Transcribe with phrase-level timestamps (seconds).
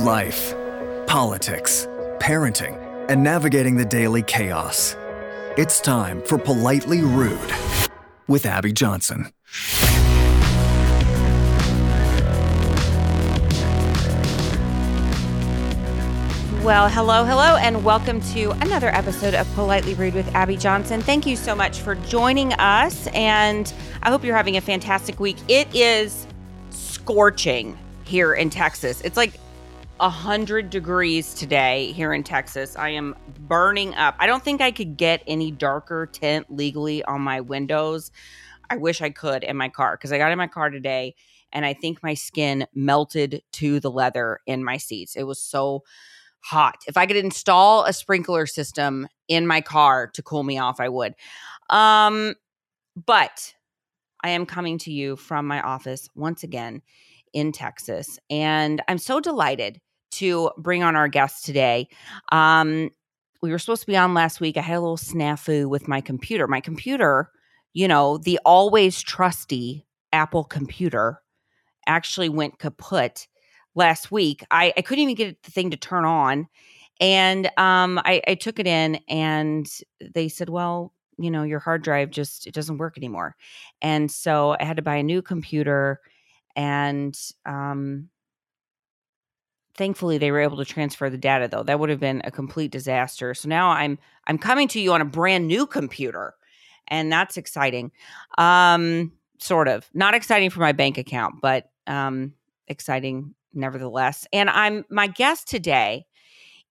[0.00, 0.54] Life,
[1.06, 1.86] politics,
[2.18, 2.76] parenting,
[3.08, 4.94] and navigating the daily chaos.
[5.56, 7.40] It's time for Politely Rude
[8.28, 9.32] with Abby Johnson.
[16.62, 21.00] Well, hello, hello, and welcome to another episode of Politely Rude with Abby Johnson.
[21.00, 23.72] Thank you so much for joining us, and
[24.02, 25.38] I hope you're having a fantastic week.
[25.48, 26.26] It is
[26.68, 29.00] scorching here in Texas.
[29.00, 29.40] It's like
[29.98, 32.76] 100 degrees today here in Texas.
[32.76, 34.14] I am burning up.
[34.18, 38.10] I don't think I could get any darker tint legally on my windows.
[38.68, 41.14] I wish I could in my car because I got in my car today
[41.50, 45.16] and I think my skin melted to the leather in my seats.
[45.16, 45.82] It was so
[46.40, 46.76] hot.
[46.86, 50.90] If I could install a sprinkler system in my car to cool me off, I
[50.90, 51.14] would.
[51.70, 52.34] Um,
[53.06, 53.54] but
[54.22, 56.82] I am coming to you from my office once again
[57.32, 58.18] in Texas.
[58.28, 59.80] And I'm so delighted
[60.12, 61.88] to bring on our guest today.
[62.32, 62.90] Um,
[63.42, 64.56] we were supposed to be on last week.
[64.56, 66.46] I had a little snafu with my computer.
[66.46, 67.30] My computer,
[67.74, 71.20] you know, the always trusty Apple computer
[71.86, 73.26] actually went kaput
[73.74, 74.44] last week.
[74.50, 76.48] I, I couldn't even get the thing to turn on.
[77.00, 79.70] And um, I, I took it in and
[80.14, 83.36] they said, well, you know, your hard drive just it doesn't work anymore.
[83.82, 86.00] And so I had to buy a new computer
[86.54, 88.08] and um
[89.76, 91.62] thankfully they were able to transfer the data though.
[91.62, 93.34] That would have been a complete disaster.
[93.34, 96.34] So now I'm I'm coming to you on a brand new computer
[96.88, 97.92] and that's exciting.
[98.38, 99.88] Um sort of.
[99.94, 102.32] Not exciting for my bank account, but um
[102.68, 104.26] exciting nevertheless.
[104.32, 106.06] And I'm my guest today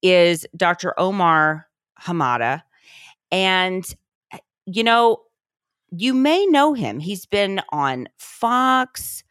[0.02, 0.94] is Dr.
[1.00, 1.68] Omar
[2.02, 2.62] Hamada.
[3.32, 3.86] And,
[4.32, 5.18] eh, you know,
[5.92, 7.00] you may know him.
[7.00, 9.24] He's been on Fox.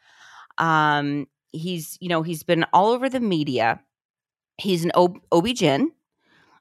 [0.58, 3.80] Um, he's, you know, he's been all over the media.
[4.58, 5.86] He's an OB- OB-GYN,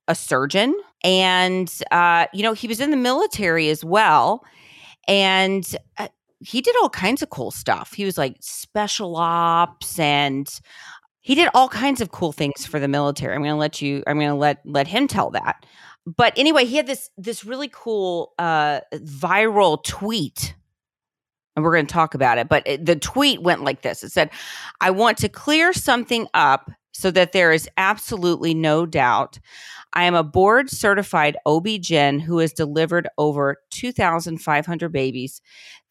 [0.08, 4.44] a surgeon, and, uh, you know, he was in the military as well.
[5.08, 6.08] And uh,
[6.40, 7.94] he did all kinds of cool stuff.
[7.94, 10.50] He was like special ops and
[11.22, 13.36] he did all kinds of cool things for the military.
[13.36, 15.66] I'm to let you I'm to let let him tell that.
[16.06, 20.54] But anyway, he had this this really cool uh viral tweet
[21.56, 22.50] and we're going to talk about it.
[22.50, 24.04] But it, the tweet went like this.
[24.04, 24.30] It said,
[24.82, 29.40] "I want to clear something up so that there is absolutely no doubt.
[29.94, 35.42] I am a board certified OB-GYN who has delivered over 2,500 babies.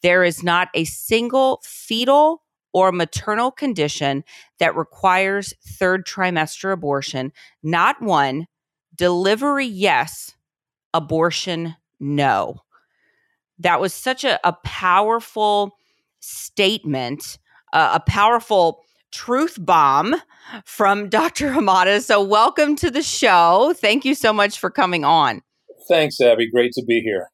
[0.02, 4.24] There is not a single fetal or maternal condition
[4.58, 7.32] that requires third trimester abortion.
[7.62, 8.46] Not one.
[8.94, 10.34] Delivery, yes.
[10.94, 12.62] Abortion, no.
[13.58, 15.76] That was such a, a powerful
[16.20, 17.38] statement,
[17.72, 20.16] uh, a powerful truth bomb
[20.64, 21.50] from Dr.
[21.50, 22.02] Hamada.
[22.02, 23.74] So, welcome to the show.
[23.76, 25.42] Thank you so much for coming on.
[25.88, 26.50] Thanks, Abby.
[26.50, 27.28] Great to be here.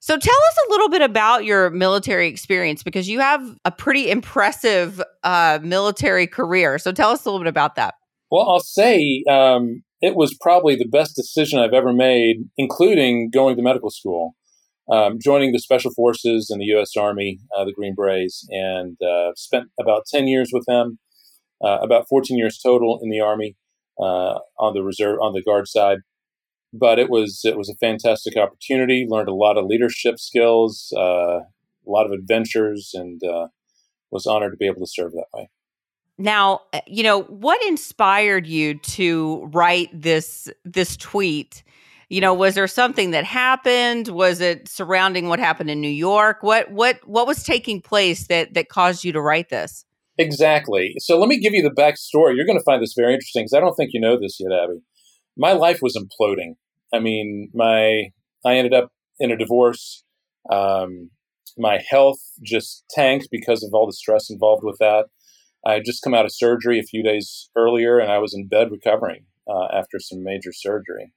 [0.00, 4.10] So, tell us a little bit about your military experience because you have a pretty
[4.10, 6.78] impressive uh, military career.
[6.78, 7.94] So, tell us a little bit about that.
[8.30, 13.56] Well, I'll say um, it was probably the best decision I've ever made, including going
[13.56, 14.34] to medical school
[14.90, 16.96] um, joining the Special Forces in the U.S.
[16.96, 20.98] Army, uh, the Green Berets, and uh, spent about 10 years with them,
[21.62, 23.56] uh, about 14 years total in the Army
[23.98, 25.98] uh, on the reserve, on the guard side.
[26.72, 29.06] But it was it was a fantastic opportunity.
[29.08, 33.48] Learned a lot of leadership skills, uh, a lot of adventures, and uh,
[34.10, 35.48] was honored to be able to serve that way.
[36.18, 41.62] Now, you know what inspired you to write this this tweet
[42.08, 44.08] you know was there something that happened?
[44.08, 46.42] Was it surrounding what happened in new york?
[46.42, 49.84] What what what was taking place that that caused you to write this?
[50.16, 50.94] Exactly.
[50.98, 52.34] So let me give you the backstory.
[52.34, 54.52] You're going to find this very interesting because i don't think you know this yet
[54.52, 54.80] abby.
[55.36, 56.54] My life was imploding.
[56.92, 58.10] I mean my
[58.44, 60.04] i ended up in a divorce.
[60.50, 61.10] Um,
[61.58, 65.06] my health just tanked because of all the stress involved with that.
[65.66, 68.48] I had just come out of surgery a few days earlier and i was in
[68.48, 71.12] bed recovering uh, after some major surgery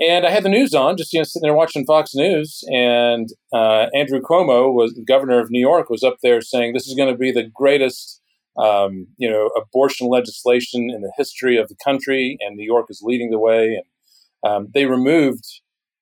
[0.00, 3.28] and I had the news on, just you know, sitting there watching Fox News, and
[3.52, 6.96] uh, Andrew Cuomo was the governor of New York, was up there saying this is
[6.96, 8.20] going to be the greatest,
[8.58, 13.02] um, you know, abortion legislation in the history of the country, and New York is
[13.04, 13.80] leading the way.
[14.42, 15.44] And um, they removed,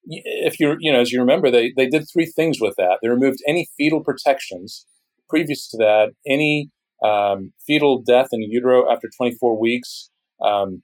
[0.05, 2.99] if you you know, as you remember, they they did three things with that.
[3.03, 4.87] They removed any fetal protections.
[5.29, 6.71] Previous to that, any
[7.05, 10.11] um, fetal death in utero after 24 weeks.
[10.43, 10.83] Um,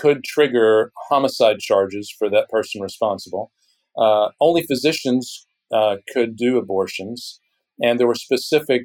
[0.00, 3.52] could trigger homicide charges for that person responsible.
[3.96, 7.40] Uh, only physicians uh, could do abortions,
[7.80, 8.84] and there were specific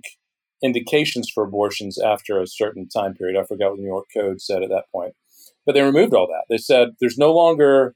[0.63, 3.39] indications for abortions after a certain time period.
[3.39, 5.13] I forgot what the New York Code said at that point.
[5.65, 6.45] But they removed all that.
[6.49, 7.95] They said there's no longer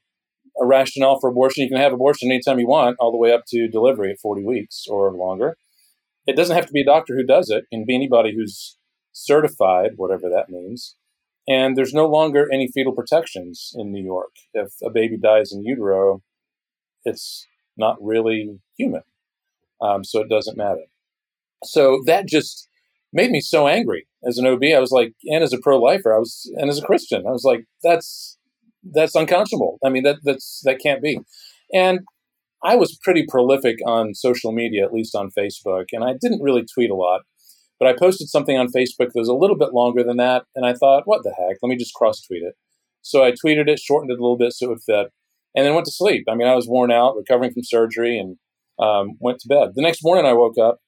[0.59, 1.63] a rationale for abortion.
[1.63, 4.43] You can have abortion anytime you want, all the way up to delivery at 40
[4.43, 5.57] weeks or longer.
[6.27, 7.65] It doesn't have to be a doctor who does it.
[7.69, 8.77] It can be anybody who's
[9.11, 10.95] certified, whatever that means.
[11.47, 14.31] And there's no longer any fetal protections in New York.
[14.53, 16.23] If a baby dies in utero,
[17.03, 17.45] it's
[17.77, 19.03] not really human.
[19.81, 20.85] Um, so it doesn't matter.
[21.63, 22.67] So that just
[23.13, 24.63] made me so angry as an OB.
[24.75, 27.31] I was like, and as a pro lifer, I was, and as a Christian, I
[27.31, 28.37] was like, that's
[28.83, 29.79] that's unconscionable.
[29.83, 31.19] I mean, that that's that can't be.
[31.73, 32.01] And
[32.63, 36.65] I was pretty prolific on social media, at least on Facebook, and I didn't really
[36.65, 37.21] tweet a lot.
[37.79, 40.65] But I posted something on Facebook that was a little bit longer than that, and
[40.65, 41.57] I thought, what the heck?
[41.61, 42.55] Let me just cross tweet it.
[43.01, 45.11] So I tweeted it, shortened it a little bit so it would fit,
[45.55, 46.25] and then went to sleep.
[46.29, 48.37] I mean, I was worn out, recovering from surgery, and
[48.79, 49.73] um, went to bed.
[49.75, 50.79] The next morning, I woke up,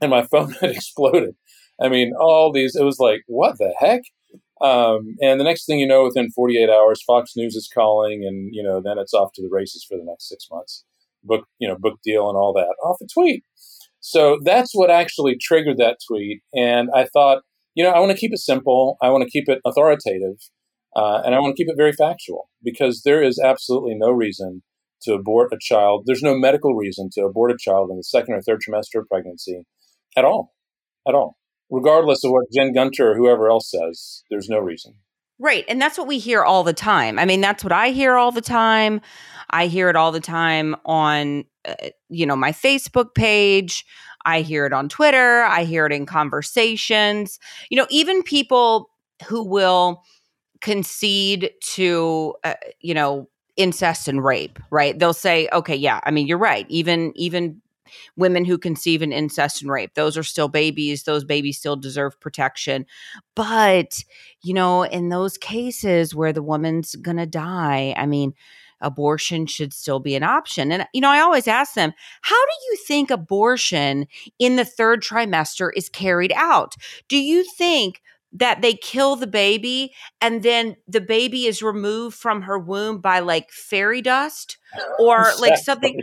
[0.00, 1.36] and my phone had exploded.
[1.80, 4.02] I mean, all these, it was like, what the heck?
[4.60, 8.54] Um, and the next thing you know, within 48 hours, Fox News is calling, and
[8.54, 10.84] you know, then it's off to the races for the next six months.
[11.22, 13.44] Book, you know, book deal and all that off a tweet.
[14.06, 16.42] So that's what actually triggered that tweet.
[16.52, 17.42] And I thought,
[17.74, 18.98] you know, I want to keep it simple.
[19.00, 20.36] I want to keep it authoritative.
[20.94, 24.62] Uh, and I want to keep it very factual because there is absolutely no reason
[25.04, 26.02] to abort a child.
[26.04, 29.08] There's no medical reason to abort a child in the second or third trimester of
[29.08, 29.62] pregnancy
[30.18, 30.52] at all.
[31.08, 31.38] At all.
[31.70, 34.96] Regardless of what Jen Gunter or whoever else says, there's no reason.
[35.38, 35.64] Right.
[35.66, 37.18] And that's what we hear all the time.
[37.18, 39.00] I mean, that's what I hear all the time.
[39.48, 41.46] I hear it all the time on
[42.08, 43.84] you know, my Facebook page.
[44.26, 45.42] I hear it on Twitter.
[45.42, 47.38] I hear it in conversations.
[47.70, 48.88] You know, even people
[49.28, 50.02] who will
[50.60, 54.98] concede to, uh, you know, incest and rape, right?
[54.98, 56.66] They'll say, okay, yeah, I mean, you're right.
[56.70, 57.60] Even, even
[58.16, 62.18] women who conceive in incest and rape those are still babies those babies still deserve
[62.18, 62.86] protection
[63.36, 64.02] but
[64.42, 68.32] you know in those cases where the woman's gonna die i mean
[68.84, 70.70] abortion should still be an option.
[70.70, 71.92] And, you know, I always ask them,
[72.22, 74.06] how do you think abortion
[74.38, 76.74] in the third trimester is carried out?
[77.08, 78.02] Do you think
[78.32, 83.20] that they kill the baby and then the baby is removed from her womb by
[83.20, 84.58] like fairy dust
[84.98, 86.00] or like something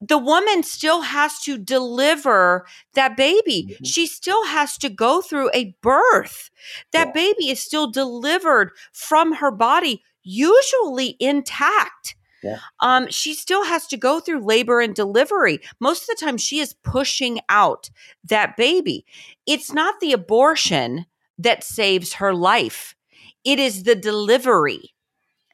[0.00, 3.68] the woman still has to deliver that baby.
[3.68, 3.84] Mm-hmm.
[3.84, 6.50] She still has to go through a birth.
[6.92, 7.12] That yeah.
[7.12, 12.14] baby is still delivered from her body usually intact.
[12.42, 12.58] Yeah.
[12.80, 15.60] Um, she still has to go through labor and delivery.
[15.80, 17.90] Most of the time, she is pushing out
[18.24, 19.04] that baby.
[19.46, 21.06] It's not the abortion
[21.38, 22.94] that saves her life,
[23.44, 24.94] it is the delivery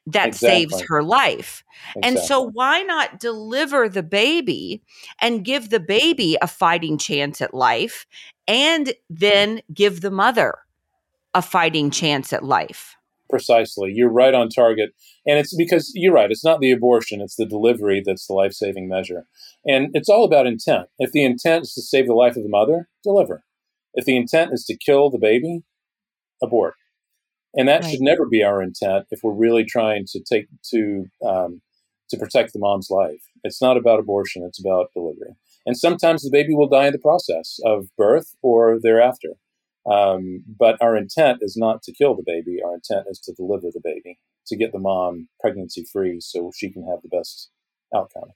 [0.07, 0.69] that exactly.
[0.69, 1.63] saves her life.
[1.95, 2.01] Exactly.
[2.03, 4.81] And so, why not deliver the baby
[5.19, 8.05] and give the baby a fighting chance at life
[8.47, 10.59] and then give the mother
[11.33, 12.95] a fighting chance at life?
[13.29, 13.91] Precisely.
[13.93, 14.91] You're right on target.
[15.25, 18.53] And it's because you're right, it's not the abortion, it's the delivery that's the life
[18.53, 19.25] saving measure.
[19.65, 20.87] And it's all about intent.
[20.99, 23.43] If the intent is to save the life of the mother, deliver.
[23.95, 25.63] If the intent is to kill the baby,
[26.43, 26.75] abort.
[27.55, 27.91] And that right.
[27.91, 31.61] should never be our intent if we're really trying to take to um,
[32.09, 33.23] to protect the mom's life.
[33.43, 35.35] It's not about abortion; it's about delivery.
[35.65, 39.29] And sometimes the baby will die in the process of birth or thereafter.
[39.91, 42.57] Um, but our intent is not to kill the baby.
[42.63, 44.17] Our intent is to deliver the baby,
[44.47, 47.51] to get the mom pregnancy free so she can have the best
[47.95, 48.31] outcome.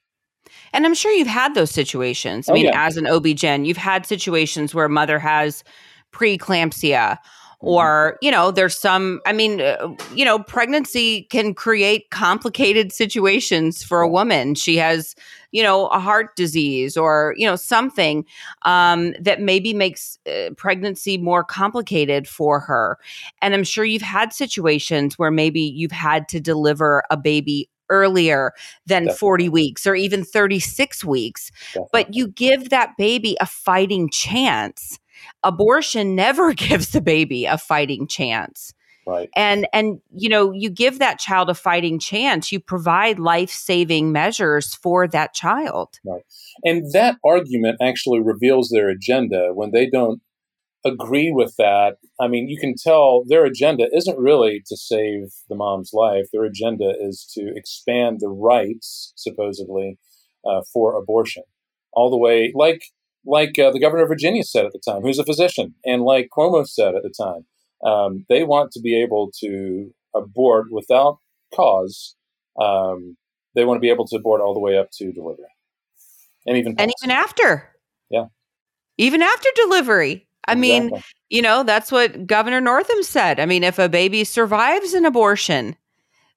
[0.72, 2.48] And I'm sure you've had those situations.
[2.48, 2.86] I oh, mean, yeah.
[2.86, 5.64] as an OB-GYN, you've had situations where a mother has
[6.12, 7.18] preeclampsia.
[7.60, 13.82] Or you know there's some i mean uh, you know pregnancy can create complicated situations
[13.82, 15.14] for a woman she has
[15.52, 18.24] you know a heart disease or you know something
[18.62, 22.98] um, that maybe makes uh, pregnancy more complicated for her
[23.42, 28.52] and i'm sure you've had situations where maybe you've had to deliver a baby earlier
[28.86, 29.18] than Definitely.
[29.18, 31.88] 40 weeks or even 36 weeks Definitely.
[31.92, 34.98] but you give that baby a fighting chance
[35.42, 38.74] abortion never gives the baby a fighting chance.
[39.06, 39.30] Right.
[39.34, 42.52] And and you know, you give that child a fighting chance.
[42.52, 45.98] You provide life-saving measures for that child.
[46.04, 46.22] Right.
[46.64, 50.20] And that argument actually reveals their agenda when they don't
[50.84, 51.96] agree with that.
[52.20, 56.26] I mean, you can tell their agenda isn't really to save the mom's life.
[56.32, 59.98] Their agenda is to expand the rights, supposedly,
[60.44, 61.42] uh, for abortion,
[61.92, 62.82] all the way like
[63.24, 66.28] like uh, the governor of Virginia said at the time, who's a physician, and like
[66.36, 67.44] Cuomo said at the time,
[67.88, 71.18] um, they want to be able to abort without
[71.54, 72.16] cause.
[72.60, 73.16] Um,
[73.54, 75.44] they want to be able to abort all the way up to delivery,
[76.46, 77.68] and even and even after.
[78.10, 78.26] Yeah.
[78.98, 80.26] Even after delivery.
[80.46, 80.90] I exactly.
[80.90, 83.38] mean, You know, that's what Governor Northam said.
[83.38, 85.76] I mean, if a baby survives an abortion,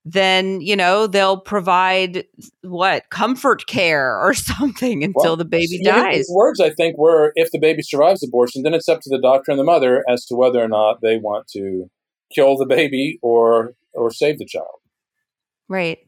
[0.05, 2.25] then you know they'll provide
[2.62, 6.27] what comfort care or something until well, the baby dies.
[6.29, 9.51] Words, I think, were if the baby survives abortion, then it's up to the doctor
[9.51, 11.89] and the mother as to whether or not they want to
[12.33, 14.79] kill the baby or or save the child.
[15.69, 16.00] Right.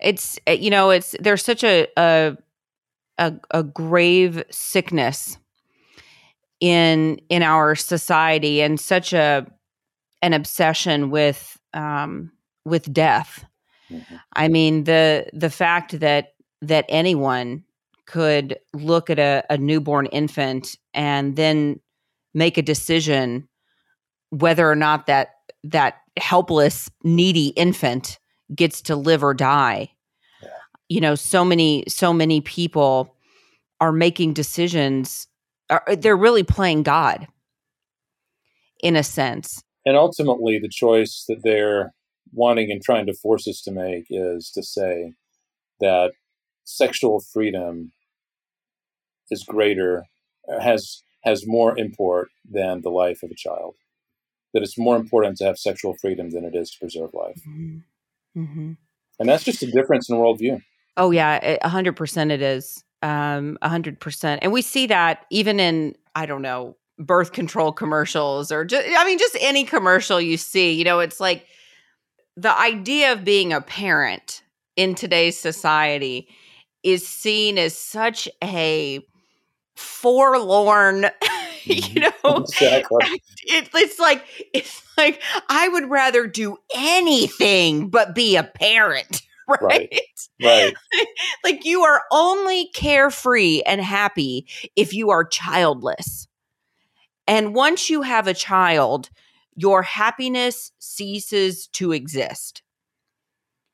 [0.00, 2.36] It's eh, you know it's there's such a a
[3.18, 5.38] a, a grave sickness
[6.60, 9.46] in in our society and such a
[10.22, 12.32] an obsession with um
[12.64, 13.44] with death.
[13.90, 14.16] Mm-hmm.
[14.34, 17.64] I mean the the fact that that anyone
[18.06, 21.80] could look at a, a newborn infant and then
[22.34, 23.48] make a decision
[24.30, 28.18] whether or not that that helpless needy infant
[28.54, 29.90] gets to live or die
[30.42, 30.48] yeah.
[30.88, 33.14] you know so many so many people
[33.80, 35.26] are making decisions
[35.70, 37.26] are, they're really playing god
[38.82, 41.92] in a sense and ultimately the choice that they're
[42.32, 45.12] wanting and trying to force us to make is to say
[45.80, 46.12] that
[46.64, 47.92] sexual freedom
[49.30, 50.04] is greater
[50.60, 53.74] has has more import than the life of a child.
[54.54, 57.40] That it's more important to have sexual freedom than it is to preserve life.
[57.48, 57.78] Mm-hmm.
[58.34, 58.72] Mm-hmm.
[59.20, 60.62] and that's just a difference in worldview.
[60.96, 62.82] Oh yeah a hundred percent it is.
[63.02, 64.42] Um a hundred percent.
[64.42, 69.04] And we see that even in i don't know birth control commercials or just i
[69.04, 71.46] mean just any commercial you see you know it's like
[72.36, 74.42] the idea of being a parent
[74.76, 76.28] in today's society
[76.82, 79.00] is seen as such a
[79.76, 81.02] forlorn
[81.64, 82.28] you mm-hmm.
[82.28, 83.06] know exactly.
[83.44, 89.92] it, it's like it's like i would rather do anything but be a parent right
[90.42, 90.74] right, right.
[91.44, 94.46] like you are only carefree and happy
[94.76, 96.26] if you are childless
[97.26, 99.10] and once you have a child
[99.54, 102.62] your happiness ceases to exist.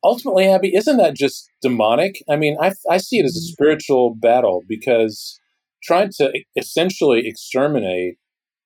[0.05, 2.23] Ultimately, Abby, isn't that just demonic?
[2.29, 3.53] I mean, I, I see it as a mm-hmm.
[3.53, 5.39] spiritual battle because
[5.83, 8.19] trying to essentially exterminate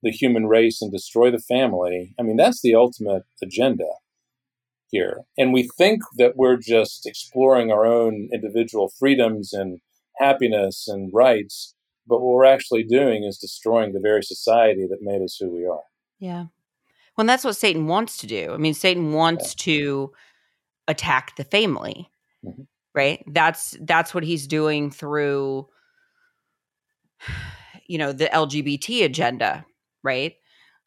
[0.02, 3.86] the human race and destroy the family, I mean, that's the ultimate agenda
[4.88, 5.22] here.
[5.38, 9.80] And we think that we're just exploring our own individual freedoms and
[10.18, 11.74] happiness and rights,
[12.06, 15.66] but what we're actually doing is destroying the very society that made us who we
[15.66, 15.84] are.
[16.18, 16.46] Yeah.
[17.22, 18.50] Well, that's what Satan wants to do.
[18.52, 20.10] I mean, Satan wants to
[20.88, 22.10] attack the family.
[22.44, 22.62] Mm-hmm.
[22.96, 23.22] Right?
[23.28, 25.68] That's that's what he's doing through
[27.86, 29.64] you know, the LGBT agenda,
[30.02, 30.34] right?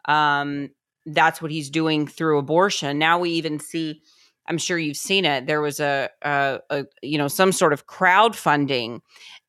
[0.10, 0.72] Um
[1.06, 3.00] that's what he's doing through abortion.
[3.00, 4.02] Now we even see
[4.46, 5.48] I'm sure you've seen it.
[5.48, 9.00] There was a, a, a you know some sort of crowdfunding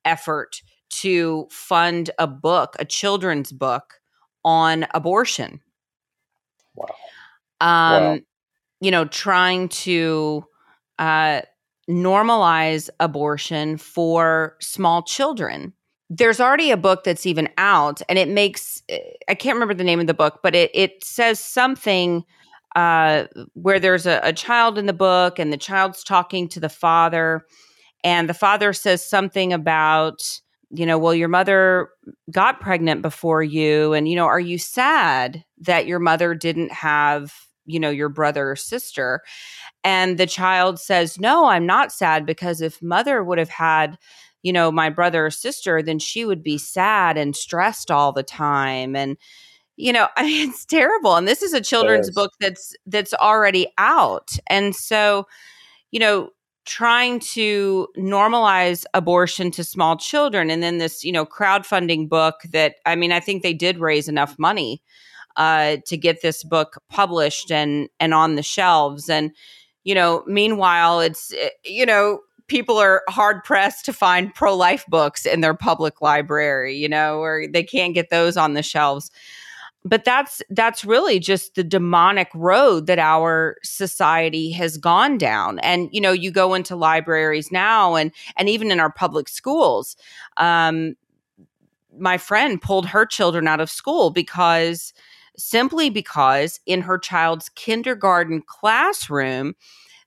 [0.05, 3.95] effort to fund a book, a children's book
[4.45, 5.61] on abortion
[6.77, 6.87] Wow.
[7.61, 8.19] Um, wow.
[8.81, 10.45] You know, trying to
[10.99, 11.41] uh,
[11.89, 15.73] normalize abortion for small children.
[16.09, 18.83] There's already a book that's even out, and it makes
[19.29, 22.25] I can't remember the name of the book, but it it says something
[22.77, 26.69] uh, where there's a, a child in the book, and the child's talking to the
[26.69, 27.45] father,
[28.05, 31.91] and the father says something about you know, well, your mother
[32.31, 33.93] got pregnant before you.
[33.93, 37.33] And, you know, are you sad that your mother didn't have,
[37.67, 39.23] you know, your brother or sister?
[39.85, 43.97] And the child says, no, I'm not sad because if mother would have had,
[44.43, 48.25] you know, my brother or sister, then she would be sad and stressed all the
[48.25, 48.97] time.
[48.97, 49.17] And,
[49.77, 51.15] you know, I mean, it's terrible.
[51.17, 54.31] And this is a children's book that's that's already out.
[54.49, 55.27] And so,
[55.93, 56.31] you know,
[56.67, 60.51] trying to normalize abortion to small children.
[60.51, 64.09] And then this you know crowdfunding book that i mean i think they did raise
[64.09, 64.83] enough money
[65.37, 69.09] uh, to get this book published and and on the shelves.
[69.09, 69.33] And
[69.85, 74.85] you know meanwhile it's eh, you know people are hard pressed to find pro life
[74.89, 79.11] books in their public library you know or they can't get those on the shelves
[79.87, 85.61] but that's that's really just the demonic road that our society has gone down.
[85.61, 89.97] And you know you go into libraries now and and even in our public schools
[90.39, 90.97] um,
[91.99, 94.93] my friend pulled her children out of school because
[95.39, 99.55] simply because in her child's kindergarten classroom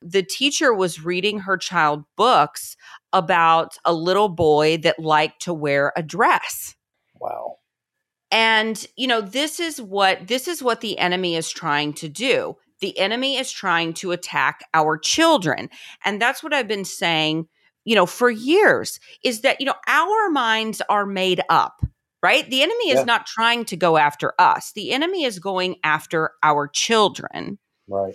[0.01, 2.75] the teacher was reading her child books
[3.13, 6.75] about a little boy that liked to wear a dress.
[7.19, 7.59] Wow
[8.31, 12.55] and, you know, this is what this is what the enemy is trying to do.
[12.81, 15.69] The enemy is trying to attack our children.
[16.05, 17.47] And that's what I've been saying,
[17.85, 21.81] you know, for years is that, you know, our minds are made up.
[22.21, 22.49] right?
[22.49, 23.03] The enemy is Yeah.
[23.05, 24.73] not trying to go after us.
[24.73, 27.57] The enemy is going after our children.
[27.87, 28.13] Right.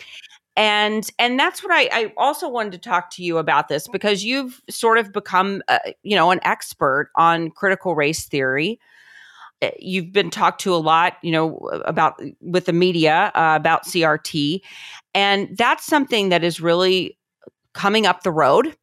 [0.57, 4.23] And and that's what I, I also wanted to talk to you about this because
[4.23, 8.79] you've sort of become, uh, you know, an expert on critical race theory.
[9.63, 13.85] Uh, You've been talked to a lot, you know, about with the media uh, about
[13.87, 14.61] CRT,
[15.15, 17.17] and that's something that is really
[17.73, 18.77] coming up the road.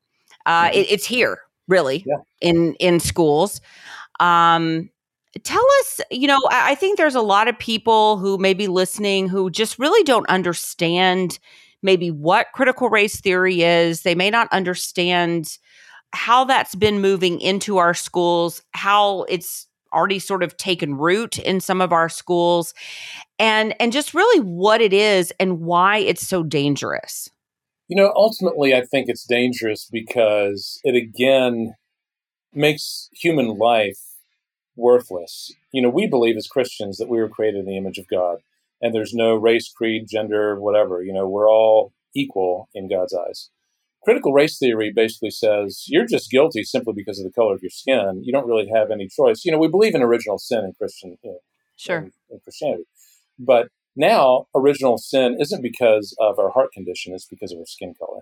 [0.46, 0.74] Uh, Mhm.
[0.76, 2.18] it, it's here, really, Yeah.
[2.42, 3.62] in in schools.
[4.20, 4.90] Um,
[5.44, 8.68] tell us, you know, I, I think there's a lot of people who may be
[8.68, 11.40] listening who just really don't understand
[11.84, 14.04] maybe what critical race theory is.
[14.04, 15.58] They may not understand
[16.14, 21.60] how that's been moving into our schools, how it's already sort of taken root in
[21.60, 22.74] some of our schools
[23.40, 27.30] and and just really what it is and why it's so dangerous.
[27.88, 31.74] You know, ultimately, I think it's dangerous because it again
[32.54, 34.00] makes human life
[34.76, 35.52] worthless.
[35.72, 38.38] You know, we believe as Christians that we were created in the image of God,
[38.82, 41.04] and there's no race, creed, gender, whatever.
[41.04, 43.50] You know, we're all equal in God's eyes.
[44.04, 47.70] Critical race theory basically says you're just guilty simply because of the color of your
[47.70, 48.22] skin.
[48.24, 49.46] You don't really have any choice.
[49.46, 51.40] You know, we believe in original sin in Christian you know,
[51.98, 52.86] in, in Christianity.
[53.38, 57.94] But now, original sin isn't because of our heart condition, it's because of our skin
[58.00, 58.22] color.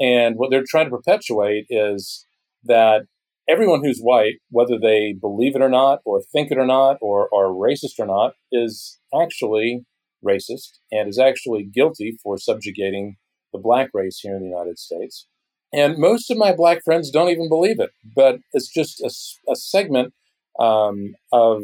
[0.00, 2.26] And what they're trying to perpetuate is
[2.64, 3.02] that
[3.48, 7.28] everyone who's white, whether they believe it or not, or think it or not, or
[7.34, 9.84] are racist or not, is actually
[10.24, 13.16] racist and is actually guilty for subjugating
[13.54, 15.26] the black race here in the United States.
[15.72, 20.12] And most of my black friends don't even believe it, but it's just a segment
[20.60, 21.62] um, of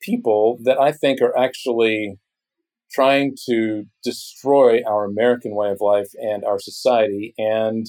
[0.00, 2.18] people that I think are actually
[2.90, 7.86] trying to destroy our American way of life and our society and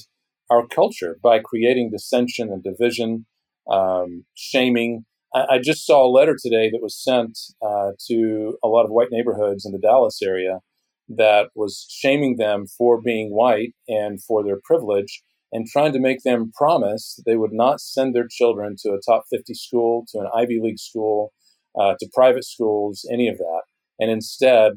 [0.49, 3.25] our culture by creating dissension and division,
[3.69, 5.05] um, shaming.
[5.33, 8.91] I, I just saw a letter today that was sent uh, to a lot of
[8.91, 10.59] white neighborhoods in the Dallas area
[11.07, 15.21] that was shaming them for being white and for their privilege
[15.51, 19.23] and trying to make them promise they would not send their children to a top
[19.31, 21.31] 50 school, to an Ivy League school,
[21.79, 23.61] uh, to private schools, any of that,
[23.99, 24.73] and instead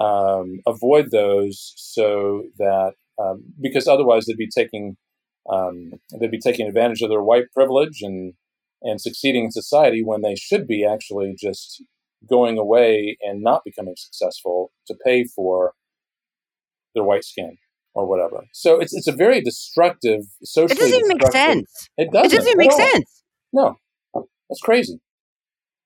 [0.00, 4.96] um, avoid those so that um, because otherwise they'd be taking
[5.50, 8.34] um, they'd be taking advantage of their white privilege and
[8.82, 11.84] and succeeding in society when they should be actually just
[12.28, 15.72] going away and not becoming successful to pay for
[16.94, 17.56] their white skin
[17.94, 18.44] or whatever.
[18.52, 20.76] So it's it's a very destructive socially.
[20.76, 21.88] It doesn't even make sense.
[21.96, 23.22] It doesn't, It doesn't make sense.
[23.52, 23.76] No,
[24.14, 25.00] that's crazy.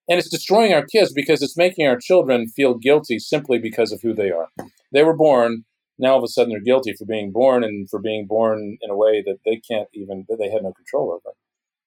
[0.08, 4.00] And it's destroying our kids because it's making our children feel guilty simply because of
[4.02, 4.48] who they are.
[4.92, 5.64] They were born.
[5.98, 8.90] Now all of a sudden they're guilty for being born and for being born in
[8.90, 11.34] a way that they can't even that they had no control over.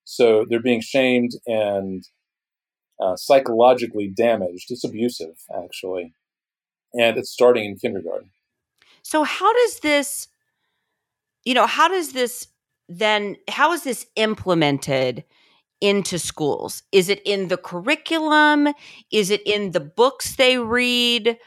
[0.04, 2.04] So they're being shamed and
[3.00, 4.72] uh, psychologically damaged.
[4.72, 6.14] It's abusive, actually,
[6.94, 8.32] and it's starting in kindergarten.
[9.02, 10.28] So how does this
[11.46, 12.48] you know, how does this
[12.88, 15.24] then how is this implemented
[15.82, 16.84] into schools?
[16.92, 18.70] Is it in the curriculum?
[19.12, 21.38] Is it in the books they read?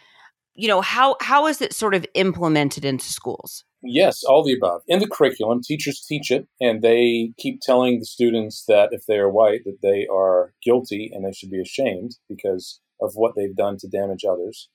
[0.54, 3.64] You know, how how is it sort of implemented into schools?
[3.82, 4.82] Yes, all the above.
[4.86, 9.16] In the curriculum, teachers teach it, and they keep telling the students that if they
[9.18, 13.56] are white, that they are guilty and they should be ashamed because of what they've
[13.56, 14.68] done to damage others.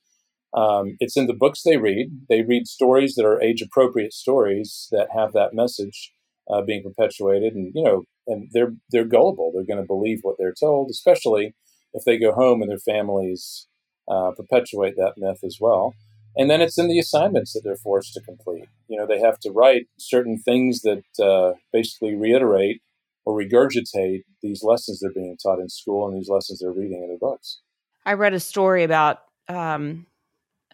[0.54, 2.08] Um, it's in the books they read.
[2.28, 6.12] They read stories that are age-appropriate stories that have that message
[6.50, 9.52] uh, being perpetuated, and you know, and they're they're gullible.
[9.54, 11.54] They're going to believe what they're told, especially
[11.94, 13.68] if they go home and their families
[14.10, 15.94] uh, perpetuate that myth as well.
[16.38, 18.68] And then it's in the assignments that they're forced to complete.
[18.86, 22.80] You know, they have to write certain things that uh, basically reiterate
[23.24, 27.08] or regurgitate these lessons they're being taught in school and these lessons they're reading in
[27.08, 27.60] their books.
[28.06, 30.06] I read a story about um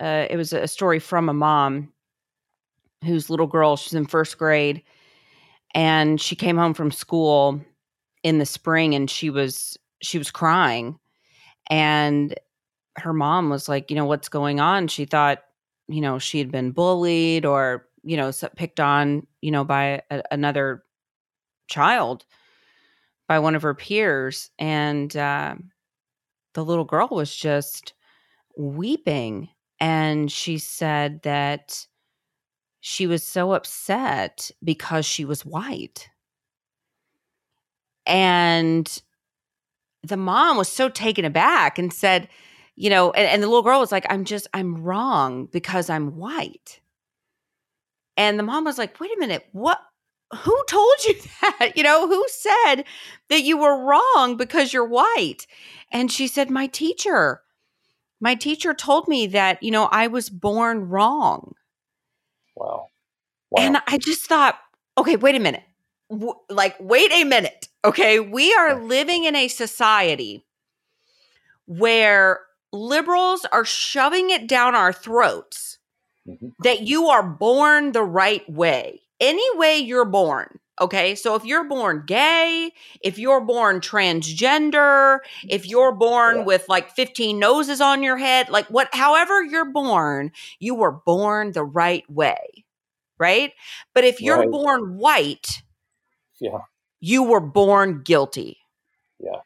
[0.00, 1.92] uh it was a story from a mom
[3.04, 4.82] whose little girl she's in first grade
[5.74, 7.60] and she came home from school
[8.22, 10.98] in the spring and she was she was crying
[11.70, 12.34] and
[12.96, 15.42] her mom was like you know what's going on she thought
[15.88, 20.22] you know she had been bullied or you know picked on you know by a,
[20.30, 20.84] another
[21.68, 22.24] child
[23.28, 25.54] by one of her peers and uh,
[26.54, 27.94] the little girl was just
[28.56, 29.48] weeping
[29.80, 31.86] and she said that
[32.80, 36.10] she was so upset because she was white.
[38.04, 39.02] And
[40.02, 42.28] the mom was so taken aback and said
[42.76, 46.16] you know and, and the little girl was like i'm just i'm wrong because i'm
[46.16, 46.80] white
[48.16, 49.80] and the mom was like wait a minute what
[50.34, 51.72] who told you that?
[51.76, 52.84] You know, who said
[53.28, 55.46] that you were wrong because you're white?
[55.90, 57.40] And she said, My teacher.
[58.20, 61.54] My teacher told me that, you know, I was born wrong.
[62.56, 62.86] Wow.
[63.50, 63.62] wow.
[63.62, 64.56] And I just thought,
[64.96, 65.64] okay, wait a minute.
[66.10, 67.68] W- like, wait a minute.
[67.84, 68.20] Okay.
[68.20, 70.46] We are living in a society
[71.66, 72.40] where
[72.74, 75.78] liberals are shoving it down our throats
[76.28, 76.48] mm-hmm.
[76.62, 79.00] that you are born the right way.
[79.20, 80.58] Any way you're born.
[80.80, 81.14] Okay.
[81.14, 86.44] So if you're born gay, if you're born transgender, if you're born yeah.
[86.44, 91.52] with like 15 noses on your head, like what, however you're born, you were born
[91.52, 92.64] the right way.
[93.18, 93.52] Right.
[93.94, 94.50] But if you're right.
[94.50, 95.62] born white,
[96.40, 96.58] yeah,
[96.98, 98.58] you were born guilty.
[99.20, 99.40] Yeah.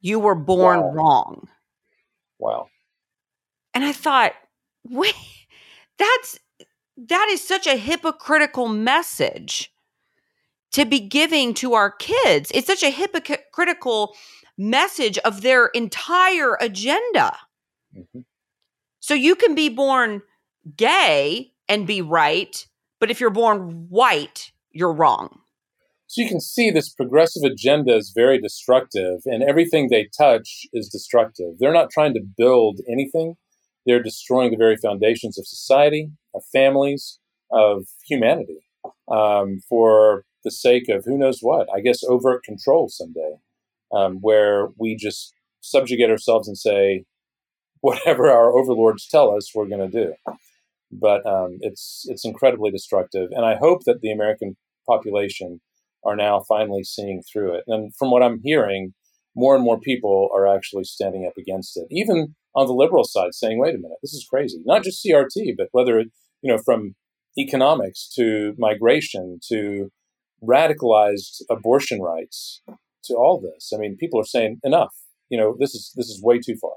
[0.00, 0.92] You were born wow.
[0.92, 1.48] wrong.
[2.38, 2.68] Wow.
[3.74, 4.32] And I thought,
[4.84, 5.14] wait,
[5.98, 6.38] that's
[6.96, 9.72] that is such a hypocritical message
[10.72, 12.50] to be giving to our kids.
[12.54, 14.14] It's such a hypocritical
[14.56, 17.36] message of their entire agenda.
[17.96, 18.20] Mm-hmm.
[19.00, 20.22] So you can be born
[20.76, 22.66] gay and be right,
[22.98, 25.40] but if you're born white, you're wrong.
[26.10, 30.88] So you can see this progressive agenda is very destructive, and everything they touch is
[30.88, 31.58] destructive.
[31.58, 33.36] They're not trying to build anything,
[33.84, 37.18] they're destroying the very foundations of society, of families,
[37.52, 38.60] of humanity
[39.10, 41.68] um, for the sake of who knows what.
[41.74, 43.34] I guess overt control someday,
[43.94, 47.04] um, where we just subjugate ourselves and say,
[47.82, 50.14] whatever our overlords tell us, we're going to do.
[50.90, 55.60] But um, it's it's incredibly destructive, and I hope that the American population
[56.04, 57.64] are now finally seeing through it.
[57.66, 58.94] And from what I'm hearing,
[59.36, 63.34] more and more people are actually standing up against it, even on the liberal side,
[63.34, 66.08] saying, "Wait a minute, this is crazy." Not just CRT, but whether it,
[66.42, 66.94] you know from
[67.38, 69.90] economics to migration to
[70.42, 72.62] radicalized abortion rights
[73.04, 73.72] to all this.
[73.74, 74.94] I mean, people are saying enough.
[75.28, 76.72] You know, this is this is way too far.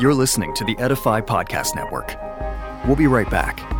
[0.00, 2.16] You're listening to the Edify Podcast Network.
[2.86, 3.79] We'll be right back.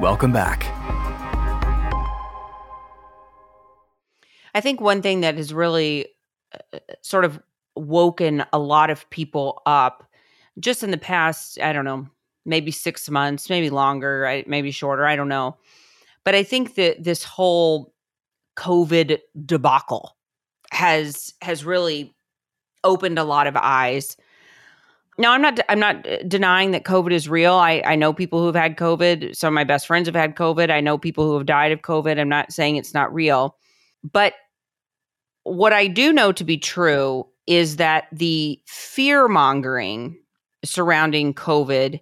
[0.00, 0.62] Welcome back.
[4.54, 6.06] I think one thing that has really
[6.72, 7.40] uh, sort of
[7.74, 10.08] woken a lot of people up
[10.60, 12.06] just in the past, I don't know,
[12.44, 15.56] maybe six months, maybe longer, maybe shorter, I don't know.
[16.22, 17.92] But I think that this whole
[18.56, 20.16] COVID debacle
[20.70, 22.14] has has really
[22.84, 24.16] opened a lot of eyes
[25.18, 27.54] now i'm not i'm not uh, denying that covid is real.
[27.54, 29.36] I i know people who've had covid.
[29.36, 30.70] Some of my best friends have had covid.
[30.70, 32.18] I know people who have died of covid.
[32.18, 33.56] I'm not saying it's not real.
[34.10, 34.34] But
[35.42, 40.16] what i do know to be true is that the fear mongering
[40.64, 42.00] surrounding covid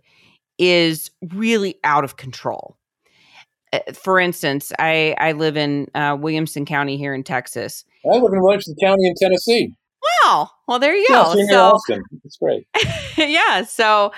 [0.58, 2.76] is really out of control.
[3.72, 7.84] Uh, for instance i i live in uh, williamson county here in texas.
[8.04, 9.74] I live in williamson county in tennessee.
[10.24, 10.50] Wow.
[10.66, 11.34] Well, there you go.
[11.36, 12.02] Yeah, so, Austin.
[12.24, 12.66] It's great.
[13.16, 13.62] yeah.
[13.64, 14.12] So,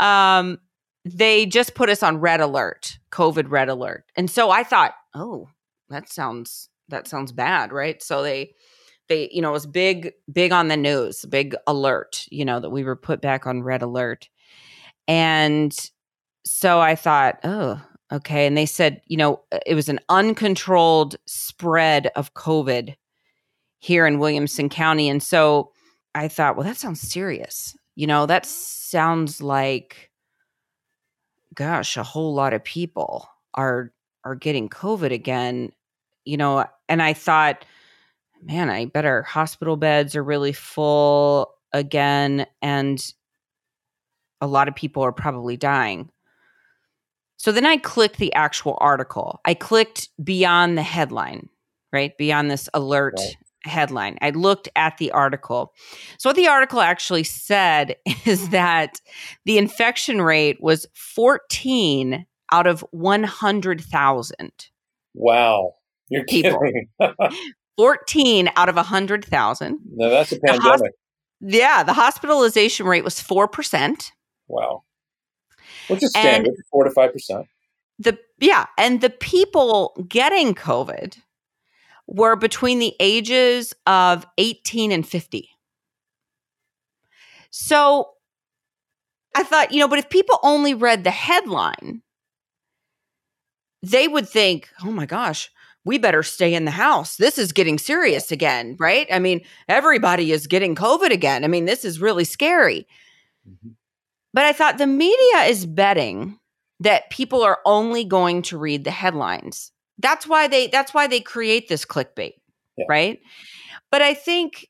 [0.00, 0.58] um,
[1.04, 5.48] they just put us on red alert, COVID red alert, and so I thought, oh,
[5.90, 8.02] that sounds that sounds bad, right?
[8.02, 8.54] So they
[9.08, 12.70] they you know it was big big on the news, big alert, you know that
[12.70, 14.28] we were put back on red alert,
[15.08, 15.76] and
[16.44, 17.80] so I thought, oh,
[18.12, 22.94] okay, and they said, you know, it was an uncontrolled spread of COVID
[23.78, 25.08] here in Williamson County.
[25.08, 25.72] And so
[26.14, 27.76] I thought, well, that sounds serious.
[27.94, 28.50] You know, that mm-hmm.
[28.50, 30.10] sounds like,
[31.54, 33.92] gosh, a whole lot of people are
[34.24, 35.72] are getting COVID again.
[36.24, 37.64] You know, and I thought,
[38.42, 43.02] man, I bet our hospital beds are really full again, and
[44.40, 46.10] a lot of people are probably dying.
[47.36, 49.40] So then I clicked the actual article.
[49.44, 51.48] I clicked beyond the headline,
[51.92, 52.16] right?
[52.16, 54.18] Beyond this alert right headline.
[54.20, 55.72] I looked at the article.
[56.18, 57.96] So, what the article actually said
[58.26, 58.52] is mm-hmm.
[58.52, 59.00] that
[59.44, 64.52] the infection rate was 14 out of 100,000.
[65.14, 65.74] Wow.
[66.08, 66.60] You're people.
[66.60, 66.88] kidding.
[67.78, 69.78] 14 out of 100,000.
[69.94, 70.62] No, that's a pandemic.
[70.62, 74.10] The hosp- yeah, the hospitalization rate was 4%.
[74.48, 74.82] Wow.
[75.88, 77.46] which is standard, and four to five percent.
[77.98, 81.16] The yeah, and the people getting COVID
[82.12, 85.48] were between the ages of 18 and 50.
[87.50, 88.10] So
[89.34, 92.02] I thought, you know, but if people only read the headline,
[93.82, 95.50] they would think, oh my gosh,
[95.84, 97.16] we better stay in the house.
[97.16, 99.06] This is getting serious again, right?
[99.10, 101.44] I mean, everybody is getting COVID again.
[101.44, 102.86] I mean, this is really scary.
[103.48, 103.70] Mm-hmm.
[104.34, 106.38] But I thought the media is betting
[106.80, 109.71] that people are only going to read the headlines.
[110.02, 112.34] That's why they that's why they create this clickbait,
[112.76, 112.84] yeah.
[112.88, 113.20] right?
[113.90, 114.68] But I think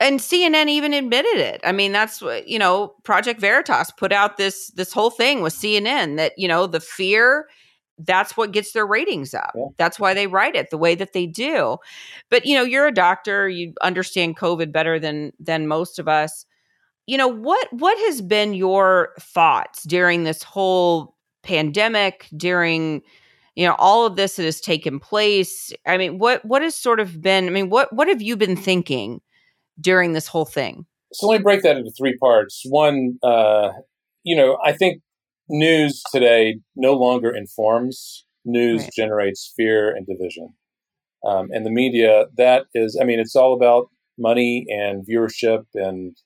[0.00, 1.60] and CNN even admitted it.
[1.64, 5.54] I mean, that's what, you know, Project Veritas put out this this whole thing with
[5.54, 7.46] CNN that, you know, the fear
[7.98, 9.52] that's what gets their ratings up.
[9.54, 9.66] Yeah.
[9.76, 11.78] That's why they write it the way that they do.
[12.28, 16.44] But you know, you're a doctor, you understand COVID better than than most of us.
[17.06, 23.02] You know, what what has been your thoughts during this whole pandemic, during
[23.54, 25.72] you know all of this that has taken place?
[25.86, 28.56] I mean, what what has sort of been I mean, what what have you been
[28.56, 29.20] thinking
[29.80, 30.86] during this whole thing?
[31.12, 32.62] So let me break that into three parts.
[32.68, 33.70] One, uh,
[34.24, 35.00] you know, I think
[35.48, 38.26] news today no longer informs.
[38.44, 38.90] News right.
[38.96, 40.54] generates fear and division.
[41.26, 43.88] Um, and the media, that is, I mean, it's all about
[44.18, 46.16] money and viewership and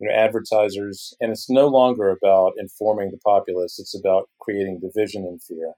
[0.00, 3.78] you know advertisers, and it's no longer about informing the populace.
[3.78, 5.72] It's about creating division and fear.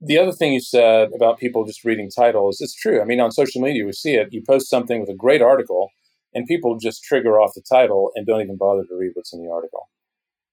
[0.00, 3.00] The other thing you said about people just reading titles, it's true.
[3.00, 4.28] I mean, on social media, we see it.
[4.30, 5.90] You post something with a great article,
[6.32, 9.42] and people just trigger off the title and don't even bother to read what's in
[9.42, 9.88] the article.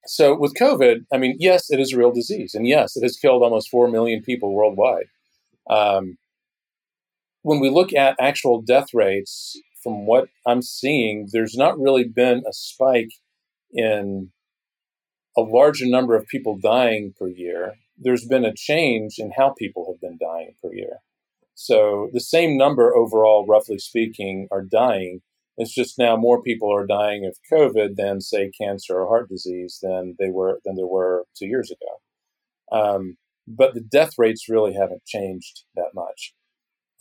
[0.08, 3.18] So with COVID, I mean, yes, it is a real disease, and yes, it has
[3.18, 5.08] killed almost four million people worldwide.
[5.70, 6.18] Um,
[7.42, 9.56] when we look at actual death rates,
[9.86, 13.12] from what I'm seeing, there's not really been a spike
[13.72, 14.32] in
[15.38, 17.76] a larger number of people dying per year.
[17.98, 21.00] There's been a change in how people have been dying per year.
[21.54, 25.22] So the same number overall, roughly speaking, are dying,
[25.58, 29.80] it's just now more people are dying of COVID than say cancer or heart disease
[29.82, 32.78] than they were than there were two years ago.
[32.78, 36.34] Um, but the death rates really haven't changed that much.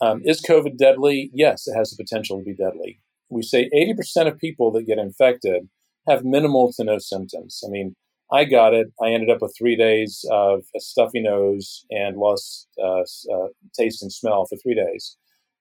[0.01, 1.31] Um, is COVID deadly?
[1.33, 3.01] Yes, it has the potential to be deadly.
[3.31, 5.69] We say 80% of people that get infected
[6.07, 7.63] have minimal to no symptoms.
[7.67, 7.97] I mean,
[8.35, 8.89] I got it.
[9.03, 14.03] I ended up with three days of a stuffy nose and lost uh, uh, taste
[14.03, 15.17] and smell for three days.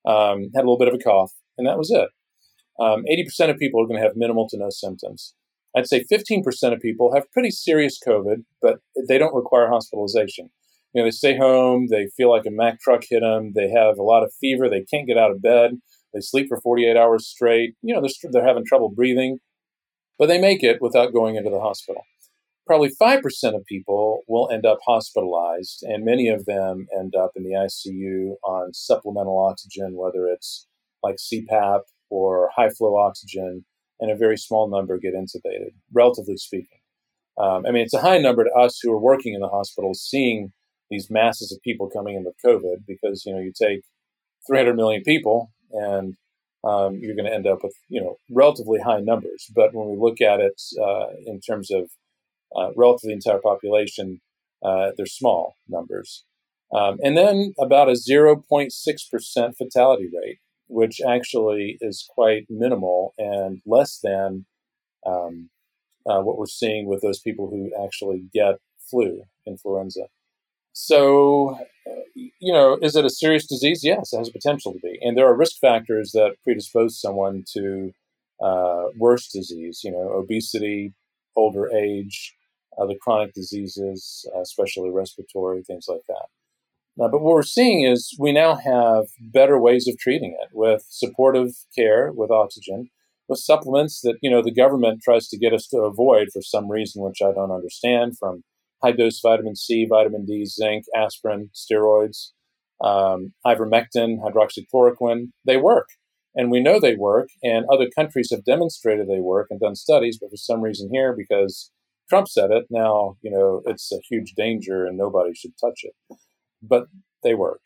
[0.06, 2.10] Um, had a little bit of a cough, and that was it
[2.80, 5.36] um, 80% of people are going to have minimal to no symptoms.
[5.76, 10.50] I'd say 15% of people have pretty serious COVID, but they don't require hospitalization.
[10.94, 13.98] You know, they stay home, they feel like a Mack truck hit them, they have
[13.98, 15.80] a lot of fever, they can't get out of bed,
[16.14, 17.74] they sleep for 48 hours straight.
[17.82, 19.40] You know, they're, they're having trouble breathing,
[20.20, 22.04] but they make it without going into the hospital.
[22.65, 23.21] Probably 5%
[23.56, 28.36] of people will end up hospitalized, and many of them end up in the ICU
[28.43, 30.67] on supplemental oxygen, whether it's
[31.02, 33.65] like CPAP or high flow oxygen,
[33.99, 36.80] and a very small number get intubated, relatively speaking.
[37.38, 40.02] Um, I mean, it's a high number to us who are working in the hospitals,
[40.02, 40.54] seeing
[40.89, 43.82] these masses of people coming in with COVID, because you know you take
[44.47, 46.15] 300 million people, and
[46.63, 49.47] um, you're going to end up with you know relatively high numbers.
[49.56, 51.89] But when we look at it uh, in terms of
[52.56, 54.22] uh, relative to the entire population,
[54.63, 56.24] uh, they're small numbers.
[56.74, 60.39] Um, and then about a 0.6% fatality rate
[60.74, 64.46] which actually is quite minimal and less than
[65.06, 65.50] um,
[66.08, 70.08] uh, what we're seeing with those people who actually get flu, influenza.
[70.74, 71.60] So,
[72.16, 73.82] you know, is it a serious disease?
[73.84, 74.98] Yes, it has potential to be.
[75.02, 77.94] And there are risk factors that predispose someone to
[78.42, 80.94] uh, worse disease, you know, obesity,
[81.36, 82.36] older age,
[82.82, 86.26] other chronic diseases, uh, especially respiratory, things like that.
[87.02, 90.86] Uh, but what we're seeing is we now have better ways of treating it with
[90.90, 92.90] supportive care, with oxygen,
[93.28, 96.70] with supplements that you know the government tries to get us to avoid for some
[96.70, 98.18] reason, which I don't understand.
[98.18, 98.44] From
[98.84, 102.32] high dose vitamin C, vitamin D, zinc, aspirin, steroids,
[102.84, 105.88] um, ivermectin, hydroxychloroquine, they work.
[106.36, 110.18] And we know they work, and other countries have demonstrated they work and done studies,
[110.20, 111.72] but for some reason here, because
[112.10, 115.94] Trump said it, now, you know, it's a huge danger and nobody should touch it
[116.63, 116.88] but
[117.24, 117.62] they work.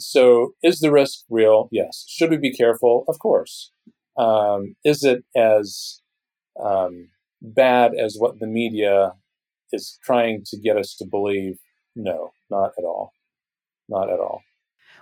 [0.00, 1.68] So, is the risk real?
[1.70, 2.04] Yes.
[2.08, 3.04] Should we be careful?
[3.06, 3.70] Of course.
[4.18, 6.00] Um, is it as
[6.62, 9.12] um, bad as what the media
[9.72, 11.58] is trying to get us to believe?
[11.94, 13.12] No, not at all.
[13.88, 14.40] Not at all.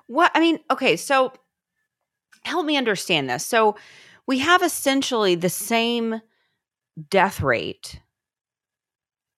[0.08, 1.32] What I mean, okay, so
[2.44, 3.46] help me understand this.
[3.46, 3.76] So,
[4.26, 6.20] we have essentially the same
[7.08, 8.01] death rate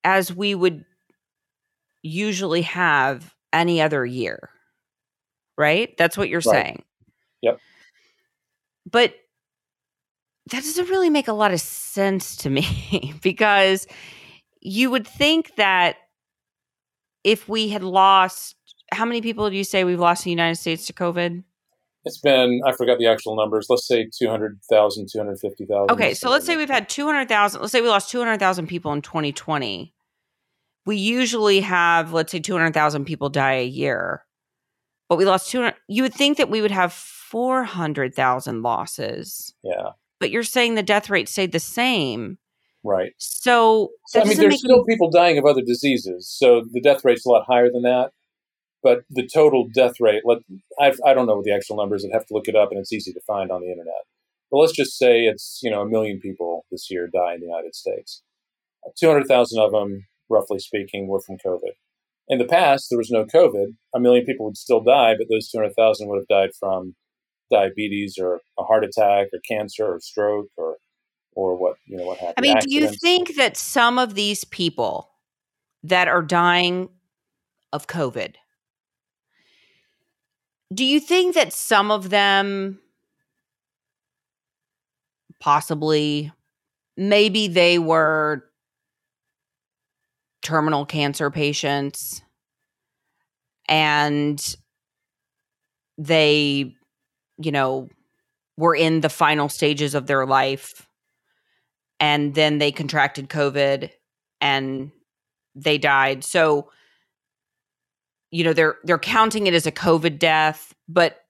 [0.04, 0.84] as we would
[2.02, 4.50] usually have any other year.
[5.56, 5.96] Right?
[5.96, 6.64] That's what you're Right.
[6.64, 6.82] saying.
[7.42, 7.58] Yep.
[8.90, 9.14] But
[10.50, 13.86] that doesn't really make a lot of sense to me because
[14.60, 15.96] you would think that
[17.22, 18.56] if we had lost
[18.92, 21.42] how many people do you say we've lost in the United States to COVID?
[22.04, 23.66] It's been, I forgot the actual numbers.
[23.70, 25.90] Let's say 200,000, 250,000.
[25.90, 29.93] Okay, so let's say we've had 200,000, let's say we lost 200,000 people in 2020.
[30.86, 34.24] We usually have, let's say, 200,000 people die a year,
[35.08, 35.74] but we lost 200.
[35.88, 41.10] You would think that we would have 400,000 losses, Yeah, but you're saying the death
[41.10, 42.38] rate stayed the same.
[42.84, 43.12] right.
[43.18, 47.30] So, I mean, there's still people dying of other diseases, so the death rate's a
[47.30, 48.10] lot higher than that.
[48.82, 50.38] But the total death rate, let
[50.78, 52.04] I've, I don't know what the actual numbers.
[52.04, 54.04] I'd have to look it up, and it's easy to find on the internet.
[54.50, 57.46] But let's just say it's you know a million people this year die in the
[57.46, 58.22] United States.
[59.00, 61.72] Two hundred thousand of them, roughly speaking, were from COVID.
[62.28, 63.74] In the past, there was no COVID.
[63.94, 66.94] A million people would still die, but those two hundred thousand would have died from
[67.50, 70.76] diabetes or a heart attack or cancer or stroke or
[71.36, 72.34] or what you know what happened.
[72.38, 75.10] I mean, do you think that some of these people
[75.82, 76.88] that are dying
[77.72, 78.34] of COVID,
[80.72, 82.80] do you think that some of them
[85.40, 86.32] possibly,
[86.96, 88.46] maybe they were
[90.44, 92.22] terminal cancer patients
[93.66, 94.56] and
[95.98, 96.74] they,
[97.38, 97.88] you know,
[98.56, 100.86] were in the final stages of their life
[101.98, 103.90] and then they contracted COVID
[104.40, 104.92] and
[105.54, 106.22] they died.
[106.22, 106.70] So,
[108.30, 111.24] you know, they're they're counting it as a COVID death, but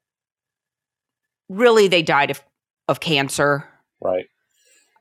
[1.49, 2.43] really they died of
[2.89, 3.65] of cancer.
[4.01, 4.27] right?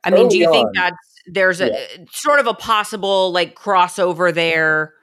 [0.03, 1.71] I mean, do you think that's there's a
[2.11, 4.93] sort of a possible like crossover there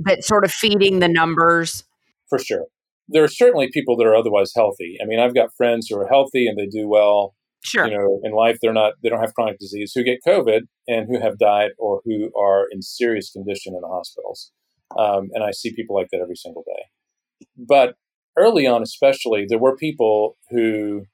[0.00, 1.84] that's sort of feeding the numbers?
[2.30, 2.66] for sure.
[3.08, 4.96] There are certainly people that are otherwise healthy.
[5.02, 7.86] I mean, I've got friends who are healthy and they do well, Sure.
[7.86, 8.58] you know, in life.
[8.62, 12.00] They're not, they don't have chronic disease who get COVID and who have died or
[12.04, 14.52] who are in serious condition in the hospitals.
[14.96, 17.46] Um, and I see people like that every single day.
[17.56, 17.96] But
[18.38, 21.06] early on, especially, there were people who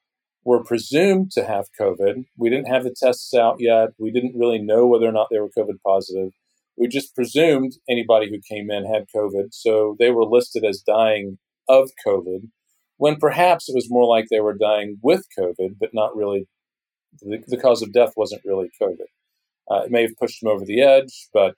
[0.46, 2.24] were presumed to have COVID.
[2.38, 3.88] We didn't have the tests out yet.
[3.98, 6.30] We didn't really know whether or not they were COVID positive.
[6.78, 9.48] We just presumed anybody who came in had COVID.
[9.50, 12.48] So they were listed as dying of COVID,
[12.96, 16.46] when perhaps it was more like they were dying with COVID, but not really.
[17.20, 19.08] The, the cause of death wasn't really COVID.
[19.68, 21.54] Uh, it may have pushed them over the edge, but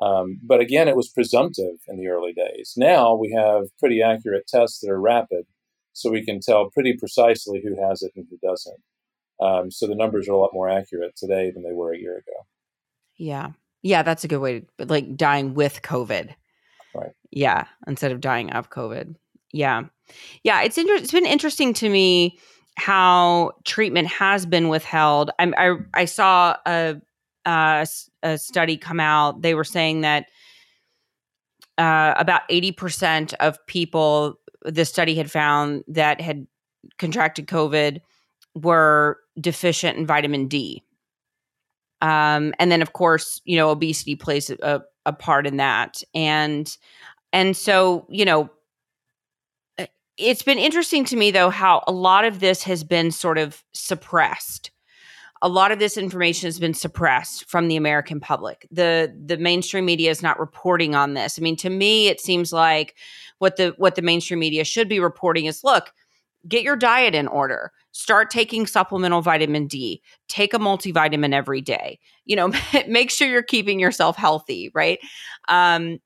[0.00, 2.74] um, but again, it was presumptive in the early days.
[2.76, 5.46] Now we have pretty accurate tests that are rapid,
[5.98, 8.80] so we can tell pretty precisely who has it and who doesn't.
[9.40, 12.16] Um, so the numbers are a lot more accurate today than they were a year
[12.16, 12.46] ago.
[13.16, 13.50] Yeah.
[13.82, 16.34] Yeah, that's a good way to like dying with COVID.
[16.94, 17.10] Right.
[17.30, 19.14] Yeah, instead of dying of COVID.
[19.52, 19.84] Yeah.
[20.42, 22.38] Yeah, it's inter- it's been interesting to me
[22.76, 25.30] how treatment has been withheld.
[25.38, 26.96] I'm, I I saw a
[28.36, 29.42] study come out.
[29.42, 30.26] They were saying that
[31.76, 36.46] uh, about eighty percent of people the study had found that had
[36.98, 38.00] contracted COVID
[38.54, 40.82] were deficient in vitamin D.
[42.00, 46.76] Um, and then, of course, you know, obesity plays a, a part in that, and
[47.32, 48.50] and so you know,
[49.78, 53.38] uh, it's been interesting to me though how a lot of this has been sort
[53.38, 54.70] of suppressed.
[55.42, 58.66] A lot of this information has been suppressed from the American public.
[58.70, 61.38] the The mainstream media is not reporting on this.
[61.38, 62.94] I mean, to me, it seems like
[63.38, 65.92] what the what the mainstream media should be reporting is: look,
[66.46, 67.72] get your diet in order.
[67.92, 70.02] Start taking supplemental vitamin D.
[70.28, 71.98] Take a multivitamin every day.
[72.24, 72.52] You know,
[72.88, 74.98] make sure you're keeping yourself healthy, right?
[75.48, 75.98] Um,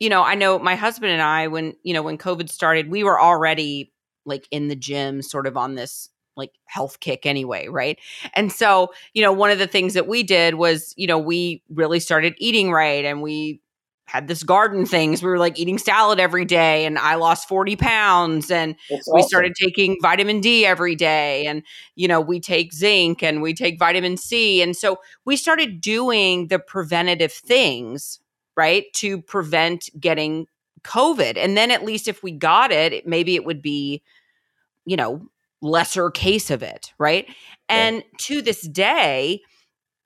[0.00, 3.04] you know, I know my husband and I, when you know, when COVID started, we
[3.04, 3.92] were already
[4.26, 7.98] like in the gym, sort of on this like health kick anyway, right?
[8.34, 11.62] And so, you know, one of the things that we did was, you know, we
[11.72, 13.60] really started eating right and we
[14.06, 15.22] had this garden things.
[15.22, 19.20] We were like eating salad every day and I lost 40 pounds and That's we
[19.20, 19.28] awesome.
[19.28, 21.62] started taking vitamin D every day and
[21.94, 26.48] you know we take zinc and we take vitamin C and so we started doing
[26.48, 28.20] the preventative things
[28.56, 30.46] right to prevent getting
[30.82, 34.02] covid and then at least if we got it maybe it would be
[34.84, 35.26] you know
[35.62, 37.26] lesser case of it right
[37.70, 39.40] and to this day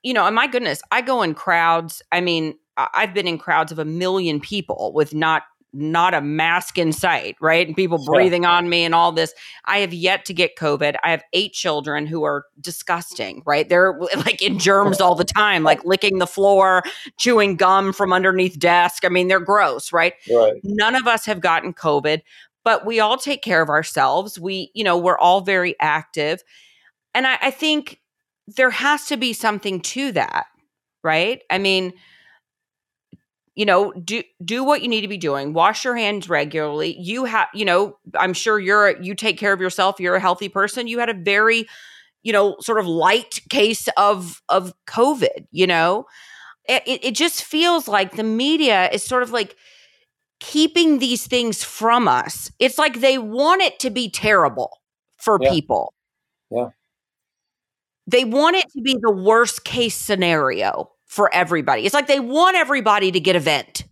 [0.05, 2.55] you know and my goodness i go in crowds i mean
[2.95, 7.37] i've been in crowds of a million people with not not a mask in sight,
[7.41, 7.67] right?
[7.67, 8.53] And people breathing yeah.
[8.53, 9.35] on me and all this.
[9.67, 10.97] I have yet to get COVID.
[11.05, 13.69] I have eight children who are disgusting, right?
[13.69, 16.83] They're like in germs all the time, like licking the floor,
[17.19, 19.05] chewing gum from underneath desk.
[19.05, 20.15] I mean, they're gross, right?
[20.33, 20.55] right?
[20.65, 22.23] None of us have gotten COVID,
[22.65, 24.39] but we all take care of ourselves.
[24.39, 26.43] We, you know, we're all very active.
[27.15, 28.01] And I, I think
[28.47, 30.47] there has to be something to that,
[31.03, 31.43] right?
[31.51, 31.93] I mean,
[33.59, 36.97] you know do do what you need to be doing wash your hands regularly.
[36.97, 40.49] You have you know i'm sure you're you take care of yourself you're a healthy
[40.49, 40.87] person.
[40.87, 41.67] You had a very
[42.23, 46.07] you know sort of light case of of covid you know?
[46.71, 49.57] It, it just feels like the media is sort of like
[50.39, 52.53] keeping these things from us.
[52.59, 54.71] It's like they want it to be terrible
[55.17, 55.51] for yeah.
[55.51, 55.95] people.
[56.51, 56.69] Yeah.
[58.07, 61.85] They want it to be the worst case scenario for everybody.
[61.85, 63.85] It's like they want everybody to get a vent.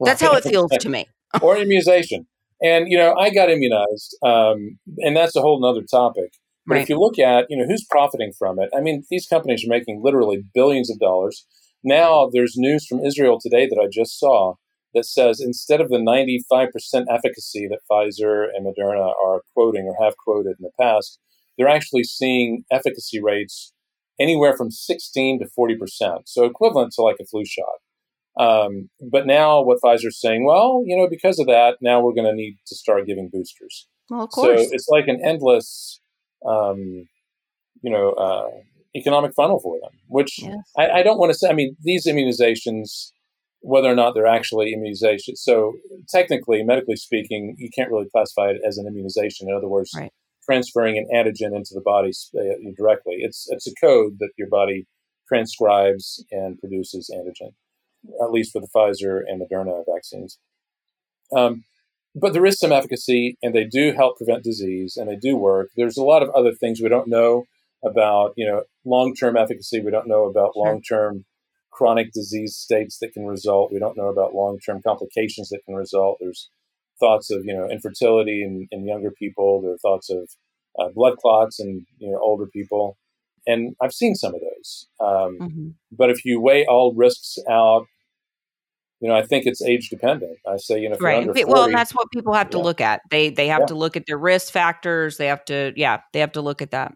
[0.00, 1.06] That's how it feels to me.
[1.42, 2.26] or immunization.
[2.62, 6.32] And, you know, I got immunized, um, and that's a whole other topic.
[6.64, 6.82] But right.
[6.82, 9.68] if you look at, you know, who's profiting from it, I mean, these companies are
[9.68, 11.44] making literally billions of dollars.
[11.82, 14.54] Now there's news from Israel today that I just saw
[14.94, 16.68] that says instead of the 95%
[17.10, 21.18] efficacy that Pfizer and Moderna are quoting or have quoted in the past,
[21.58, 23.72] they're actually seeing efficacy rates
[24.22, 26.22] anywhere from 16 to 40%.
[26.26, 27.66] So equivalent to like a flu shot.
[28.38, 32.30] Um, but now what Pfizer's saying, well, you know, because of that, now we're going
[32.30, 33.88] to need to start giving boosters.
[34.08, 34.60] Well, of course.
[34.60, 36.00] So it's like an endless,
[36.46, 37.06] um,
[37.82, 38.48] you know, uh,
[38.96, 40.56] economic funnel for them, which yes.
[40.78, 41.48] I, I, don't want to say.
[41.48, 43.10] I mean, these immunizations,
[43.60, 45.38] whether or not they're actually immunizations.
[45.38, 45.74] So
[46.08, 49.48] technically, medically speaking, you can't really classify it as an immunization.
[49.48, 50.12] In other words, right
[50.44, 53.16] transferring an antigen into the body uh, directly.
[53.20, 54.86] It's it's a code that your body
[55.28, 57.52] transcribes and produces antigen,
[58.22, 60.38] at least for the Pfizer and Moderna vaccines.
[61.34, 61.64] Um,
[62.14, 65.70] but there is some efficacy, and they do help prevent disease, and they do work.
[65.76, 67.44] There's a lot of other things we don't know
[67.82, 69.80] about, you know, long-term efficacy.
[69.80, 70.66] We don't know about sure.
[70.66, 71.24] long-term
[71.72, 73.72] chronic disease states that can result.
[73.72, 76.18] We don't know about long-term complications that can result.
[76.20, 76.50] There's
[77.02, 79.60] thoughts of you know infertility in, in younger people.
[79.60, 80.30] There are thoughts of
[80.78, 82.96] uh, blood clots in you know older people,
[83.46, 84.86] and I've seen some of those.
[85.00, 85.68] Um, mm-hmm.
[85.90, 87.86] But if you weigh all risks out,
[89.00, 90.38] you know I think it's age dependent.
[90.46, 91.24] I say you know right.
[91.24, 92.64] 40, well, that's what people have to yeah.
[92.64, 93.00] look at.
[93.10, 93.66] They they have yeah.
[93.66, 95.16] to look at their risk factors.
[95.16, 96.94] They have to yeah they have to look at that.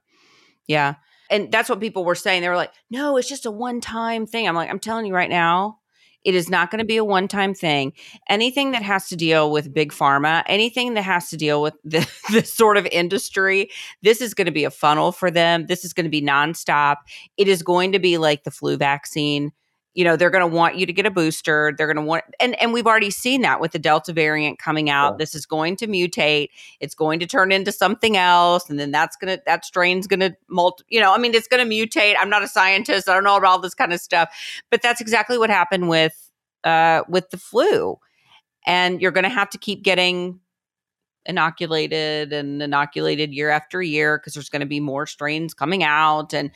[0.66, 0.94] Yeah.
[1.28, 2.42] And that's what people were saying.
[2.42, 4.46] They were like, no, it's just a one time thing.
[4.46, 5.78] I'm like, I'm telling you right now,
[6.26, 7.92] it is not going to be a one time thing.
[8.28, 12.06] Anything that has to deal with big pharma, anything that has to deal with the,
[12.30, 13.70] this sort of industry,
[14.02, 15.66] this is going to be a funnel for them.
[15.66, 16.96] This is going to be nonstop.
[17.36, 19.52] It is going to be like the flu vaccine
[19.96, 22.22] you know they're going to want you to get a booster they're going to want
[22.38, 25.14] and and we've already seen that with the delta variant coming out.
[25.14, 25.16] Yeah.
[25.16, 29.16] this is going to mutate it's going to turn into something else and then that's
[29.16, 32.14] going to that strain's going to multi you know i mean it's going to mutate.
[32.18, 34.28] I'm not a scientist i don't know about all this kind of stuff.
[34.70, 36.30] But that's exactly what happened with
[36.64, 37.98] uh with the flu.
[38.66, 40.40] And you're going to have to keep getting
[41.28, 46.32] inoculated and inoculated year after year because there's going to be more strains coming out
[46.32, 46.50] and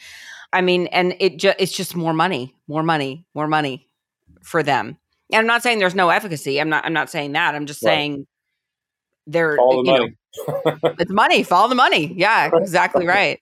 [0.53, 3.87] I mean, and it just it's just more money, more money, more money
[4.43, 4.99] for them.
[5.33, 6.61] And I'm not saying there's no efficacy.
[6.61, 6.85] I'm not.
[6.85, 7.55] I'm not saying that.
[7.55, 7.91] I'm just right.
[7.91, 8.27] saying.
[9.33, 10.17] Follow the money.
[10.49, 11.43] Know, it's money.
[11.45, 12.13] Follow the money.
[12.15, 13.41] Yeah, exactly right.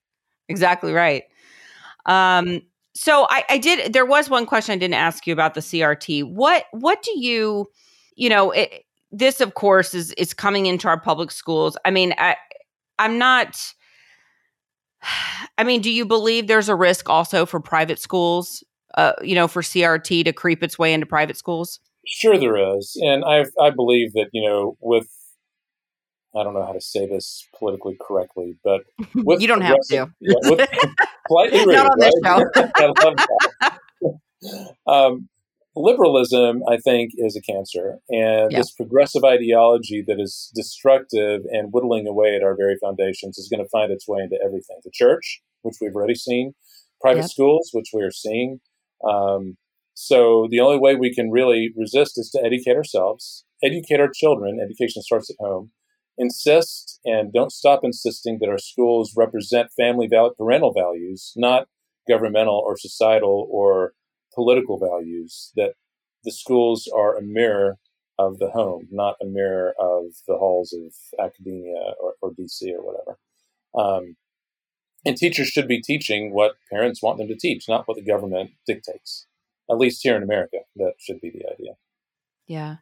[0.48, 1.24] Exactly right.
[2.04, 2.62] Um.
[2.94, 3.92] So I, I did.
[3.92, 6.30] There was one question I didn't ask you about the CRT.
[6.30, 7.66] What What do you,
[8.16, 11.76] you know, it, this of course is is coming into our public schools.
[11.84, 12.36] I mean, I
[12.98, 13.56] I'm not
[15.56, 18.64] I mean, do you believe there's a risk also for private schools,
[18.96, 21.80] uh, you know, for CRT to creep its way into private schools?
[22.06, 25.08] Sure, there is, and I I believe that you know with
[26.34, 28.82] I don't know how to say this politically correctly, but
[29.40, 29.94] you don't have to.
[30.20, 30.68] Yeah, with,
[31.26, 32.10] politely rude, Not on right?
[32.10, 32.70] this show.
[32.76, 33.16] I love
[33.60, 33.78] that.
[34.86, 35.28] Um,
[35.82, 37.98] liberalism, I think, is a cancer.
[38.10, 38.58] And yeah.
[38.58, 43.64] this progressive ideology that is destructive and whittling away at our very foundations is going
[43.64, 44.78] to find its way into everything.
[44.84, 46.54] The church, which we've already seen,
[47.00, 47.30] private yep.
[47.30, 48.60] schools, which we are seeing.
[49.08, 49.56] Um,
[49.94, 54.60] so the only way we can really resist is to educate ourselves, educate our children.
[54.62, 55.70] Education starts at home.
[56.16, 61.68] Insist and don't stop insisting that our schools represent family val- parental values, not
[62.08, 63.92] governmental or societal or
[64.38, 65.72] political values that
[66.22, 67.76] the schools are a mirror
[68.20, 70.92] of the home, not a mirror of the halls of
[71.24, 73.18] academia or, or DC or whatever.
[73.74, 74.16] Um,
[75.04, 78.50] and teachers should be teaching what parents want them to teach, not what the government
[78.64, 79.26] dictates.
[79.68, 81.72] At least here in America, that should be the idea.
[82.46, 82.76] Yeah.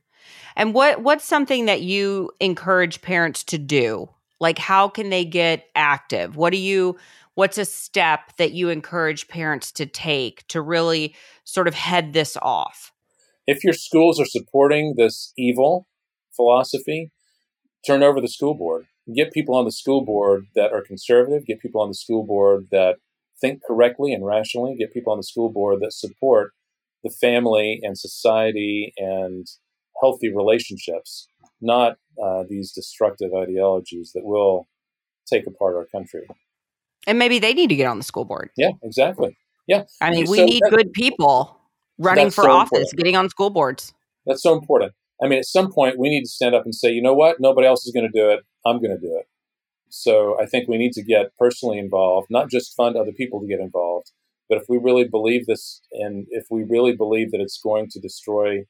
[0.57, 4.11] And what what's something that you encourage parents to do?
[4.41, 6.37] Like how can they get active?
[6.37, 6.97] What do you
[7.35, 11.15] what's a step that you encourage parents to take to really
[11.45, 12.93] sort of head this off?
[13.47, 15.87] If your schools are supporting this evil
[16.35, 17.13] philosophy,
[17.87, 18.87] turn over the school board.
[19.15, 22.67] Get people on the school board that are conservative, get people on the school board
[22.73, 22.97] that
[23.41, 26.53] think correctly and rationally, get people on the school board that support
[27.05, 29.47] the family and society and
[30.01, 31.29] healthy relationships,
[31.61, 34.67] not uh, these destructive ideologies that will
[35.27, 36.27] take apart our country.
[37.07, 38.51] And maybe they need to get on the school board.
[38.57, 39.37] Yeah, exactly.
[39.67, 39.85] Yeah.
[40.01, 41.59] I mean, we so need that, good people
[41.99, 42.97] running for so office, important.
[42.99, 43.93] getting on school boards.
[44.27, 44.93] That's so important.
[45.23, 47.37] I mean, at some point, we need to stand up and say, you know what?
[47.41, 48.41] Nobody else is going to do it.
[48.65, 49.27] I'm going to do it.
[49.89, 53.47] So I think we need to get personally involved, not just fund other people to
[53.47, 54.11] get involved,
[54.49, 58.01] but if we really believe this and if we really believe that it's going to
[58.01, 58.65] destroy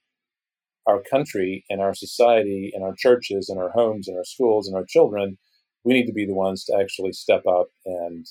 [0.86, 4.76] our country and our society and our churches and our homes and our schools and
[4.76, 5.38] our children,
[5.84, 8.26] we need to be the ones to actually step up and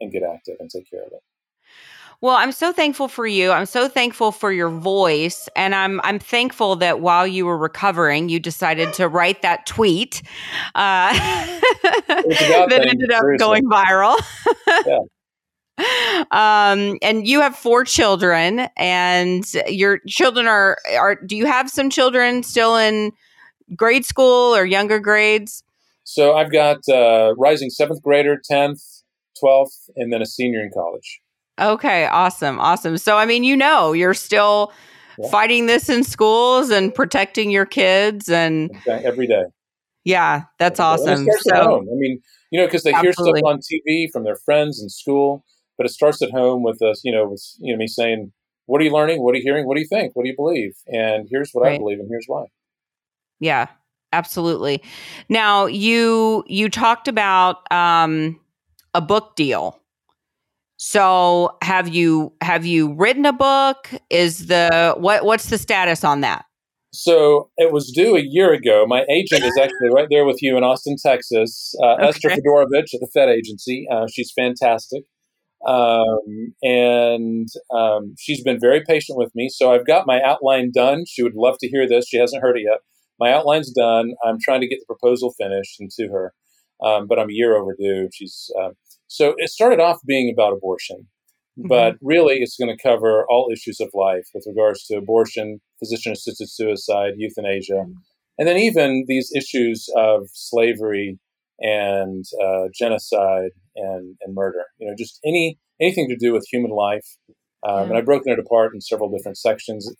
[0.00, 1.22] and get active and take care of it.
[2.22, 3.50] Well, I'm so thankful for you.
[3.50, 8.28] I'm so thankful for your voice, and I'm I'm thankful that while you were recovering,
[8.28, 10.20] you decided to write that tweet
[10.74, 14.20] uh, that ended up going viral.
[14.86, 14.98] yeah.
[16.30, 21.16] Um, and you have four children, and your children are are.
[21.16, 23.12] Do you have some children still in
[23.74, 25.62] grade school or younger grades?
[26.04, 28.80] So I've got uh, rising seventh grader, tenth,
[29.38, 31.20] twelfth, and then a senior in college.
[31.60, 32.96] Okay, awesome, awesome.
[32.98, 34.72] So I mean, you know, you're still
[35.18, 35.28] yeah.
[35.30, 39.44] fighting this in schools and protecting your kids and every day.
[40.04, 41.26] Yeah, that's awesome.
[41.42, 42.20] So, I mean,
[42.50, 43.40] you know, because they absolutely.
[43.40, 45.44] hear stuff on TV from their friends in school,
[45.80, 48.32] but it starts at home with us, you know, with you know me saying,
[48.66, 49.22] "What are you learning?
[49.22, 49.66] What are you hearing?
[49.66, 50.14] What do you think?
[50.14, 51.76] What do you believe?" And here's what right.
[51.76, 52.44] I believe, and here's why.
[53.38, 53.68] Yeah,
[54.12, 54.82] absolutely.
[55.30, 58.38] Now you you talked about um,
[58.92, 59.80] a book deal
[60.82, 63.90] so have you have you written a book?
[64.08, 66.46] Is the what what's the status on that?
[66.90, 68.86] So it was due a year ago.
[68.88, 71.74] My agent is actually right there with you in Austin, Texas.
[71.82, 72.08] Uh, okay.
[72.08, 73.86] Esther Fedorkevich at the Fedd Agency.
[73.92, 75.04] Uh, she's fantastic,
[75.66, 79.48] um, and um, she's been very patient with me.
[79.48, 81.04] So I've got my outline done.
[81.06, 82.08] She would love to hear this.
[82.08, 82.78] She hasn't heard it yet.
[83.18, 84.14] My outline's done.
[84.24, 86.32] I'm trying to get the proposal finished and to her,
[86.82, 88.08] um, but I'm a year overdue.
[88.12, 88.70] She's uh,
[89.08, 91.08] so it started off being about abortion,
[91.58, 91.68] mm-hmm.
[91.68, 96.12] but really it's going to cover all issues of life with regards to abortion, physician
[96.12, 97.92] assisted suicide, euthanasia, mm-hmm.
[98.38, 101.18] and then even these issues of slavery
[101.60, 104.64] and uh, genocide and, and murder.
[104.78, 107.06] You know, just any anything to do with human life.
[107.66, 109.92] Um, And I've broken it apart in several different sections.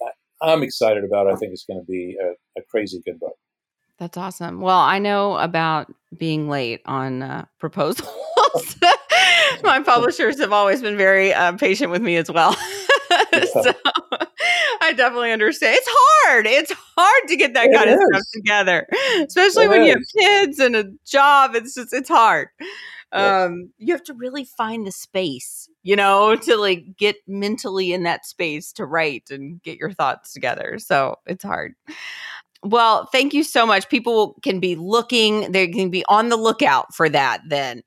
[0.43, 1.35] I'm excited about it.
[1.35, 3.37] I think it's going to be a, a crazy good book.
[3.99, 4.63] That's awesome.
[4.63, 8.09] Well, I know about being late on uh, proposals.
[9.63, 12.57] My publishers have always been very uh, patient with me as well.
[13.53, 13.73] so
[14.91, 15.77] I definitely understand.
[15.79, 16.47] It's hard.
[16.47, 17.95] It's hard to get that it kind is.
[17.95, 18.87] of stuff together,
[19.27, 19.87] especially it when is.
[19.87, 21.55] you have kids and a job.
[21.55, 22.49] It's just it's hard.
[23.13, 28.03] Um, you have to really find the space, you know, to like get mentally in
[28.05, 30.79] that space to write and get your thoughts together.
[30.79, 31.75] So it's hard.
[32.63, 33.89] Well, thank you so much.
[33.89, 37.83] People can be looking, they can be on the lookout for that then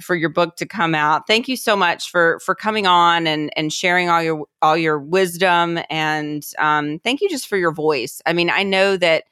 [0.00, 1.26] for your book to come out.
[1.26, 4.98] Thank you so much for for coming on and and sharing all your all your
[4.98, 8.22] wisdom and um, thank you just for your voice.
[8.24, 9.24] I mean, I know that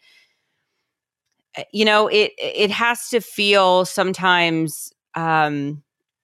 [1.57, 5.83] eh, you know it it has to feel sometimes um,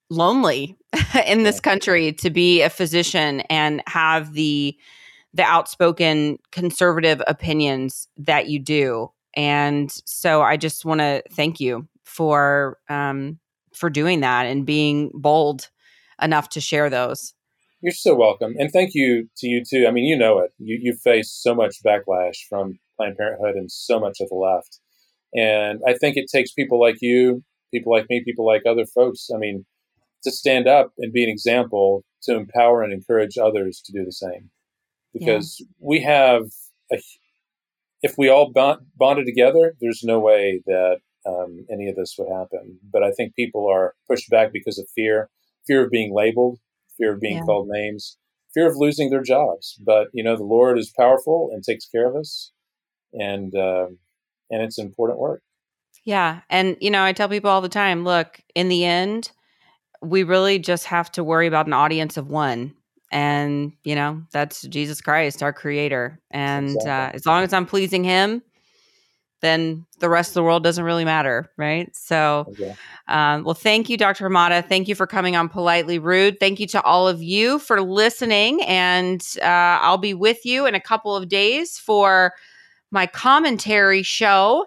[0.09, 0.77] lonely
[1.25, 4.77] in this country to be a physician and have the
[5.33, 9.11] the outspoken conservative opinions that you do.
[9.35, 13.37] And so I just want to thank you for um,
[13.77, 15.69] for doing that and being bold
[16.21, 17.33] enough to share those.
[17.81, 19.85] You're so welcome, and thank you to you too.
[19.87, 20.51] I mean, you know it.
[20.57, 24.79] You you faced so much backlash from Planned Parenthood and so much of the left,
[25.35, 29.29] and I think it takes people like you, people like me, people like other folks.
[29.33, 29.65] I mean,
[30.23, 34.11] to stand up and be an example to empower and encourage others to do the
[34.11, 34.49] same
[35.13, 35.67] because yeah.
[35.79, 36.43] we have
[36.91, 36.97] a,
[38.01, 42.31] if we all bond, bonded together, there's no way that um, any of this would
[42.31, 42.79] happen.
[42.91, 45.29] But I think people are pushed back because of fear,
[45.65, 46.59] fear of being labeled,
[46.97, 47.43] fear of being yeah.
[47.43, 48.17] called names,
[48.53, 49.75] fear of losing their jobs.
[49.83, 52.51] But you know, the Lord is powerful and takes care of us,
[53.13, 53.87] and uh,
[54.49, 55.41] and it's important work.
[56.05, 59.31] Yeah, and you know, I tell people all the time, look, in the end,
[60.01, 62.73] we really just have to worry about an audience of one
[63.11, 66.19] and you know that's Jesus Christ, our Creator.
[66.31, 66.89] And Exactly.
[66.89, 68.41] uh, as long as I'm pleasing Him,
[69.41, 71.95] then the rest of the world doesn't really matter, right?
[71.95, 72.75] So, Okay.
[73.07, 74.27] um, well, thank you, Dr.
[74.29, 74.67] Hamada.
[74.67, 76.39] Thank you for coming on Politely Rude.
[76.39, 78.63] Thank you to all of you for listening.
[78.63, 79.45] And uh,
[79.81, 82.33] I'll be with you in a couple of days for
[82.91, 84.65] my commentary show.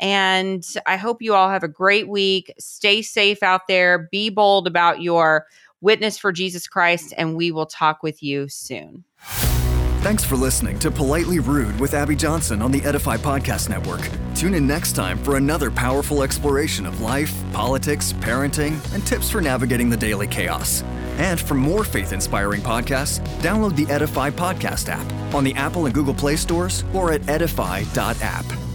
[0.00, 2.52] And I hope you all have a great week.
[2.58, 4.08] Stay safe out there.
[4.10, 5.46] Be bold about your
[5.82, 7.12] witness for Jesus Christ.
[7.16, 9.04] And we will talk with you soon.
[10.00, 14.08] Thanks for listening to Politely Rude with Abby Johnson on the Edify Podcast Network.
[14.34, 19.42] Tune in next time for another powerful exploration of life, politics, parenting, and tips for
[19.42, 20.82] navigating the daily chaos.
[21.18, 25.94] And for more faith inspiring podcasts, download the Edify Podcast app on the Apple and
[25.94, 28.69] Google Play stores or at edify.app.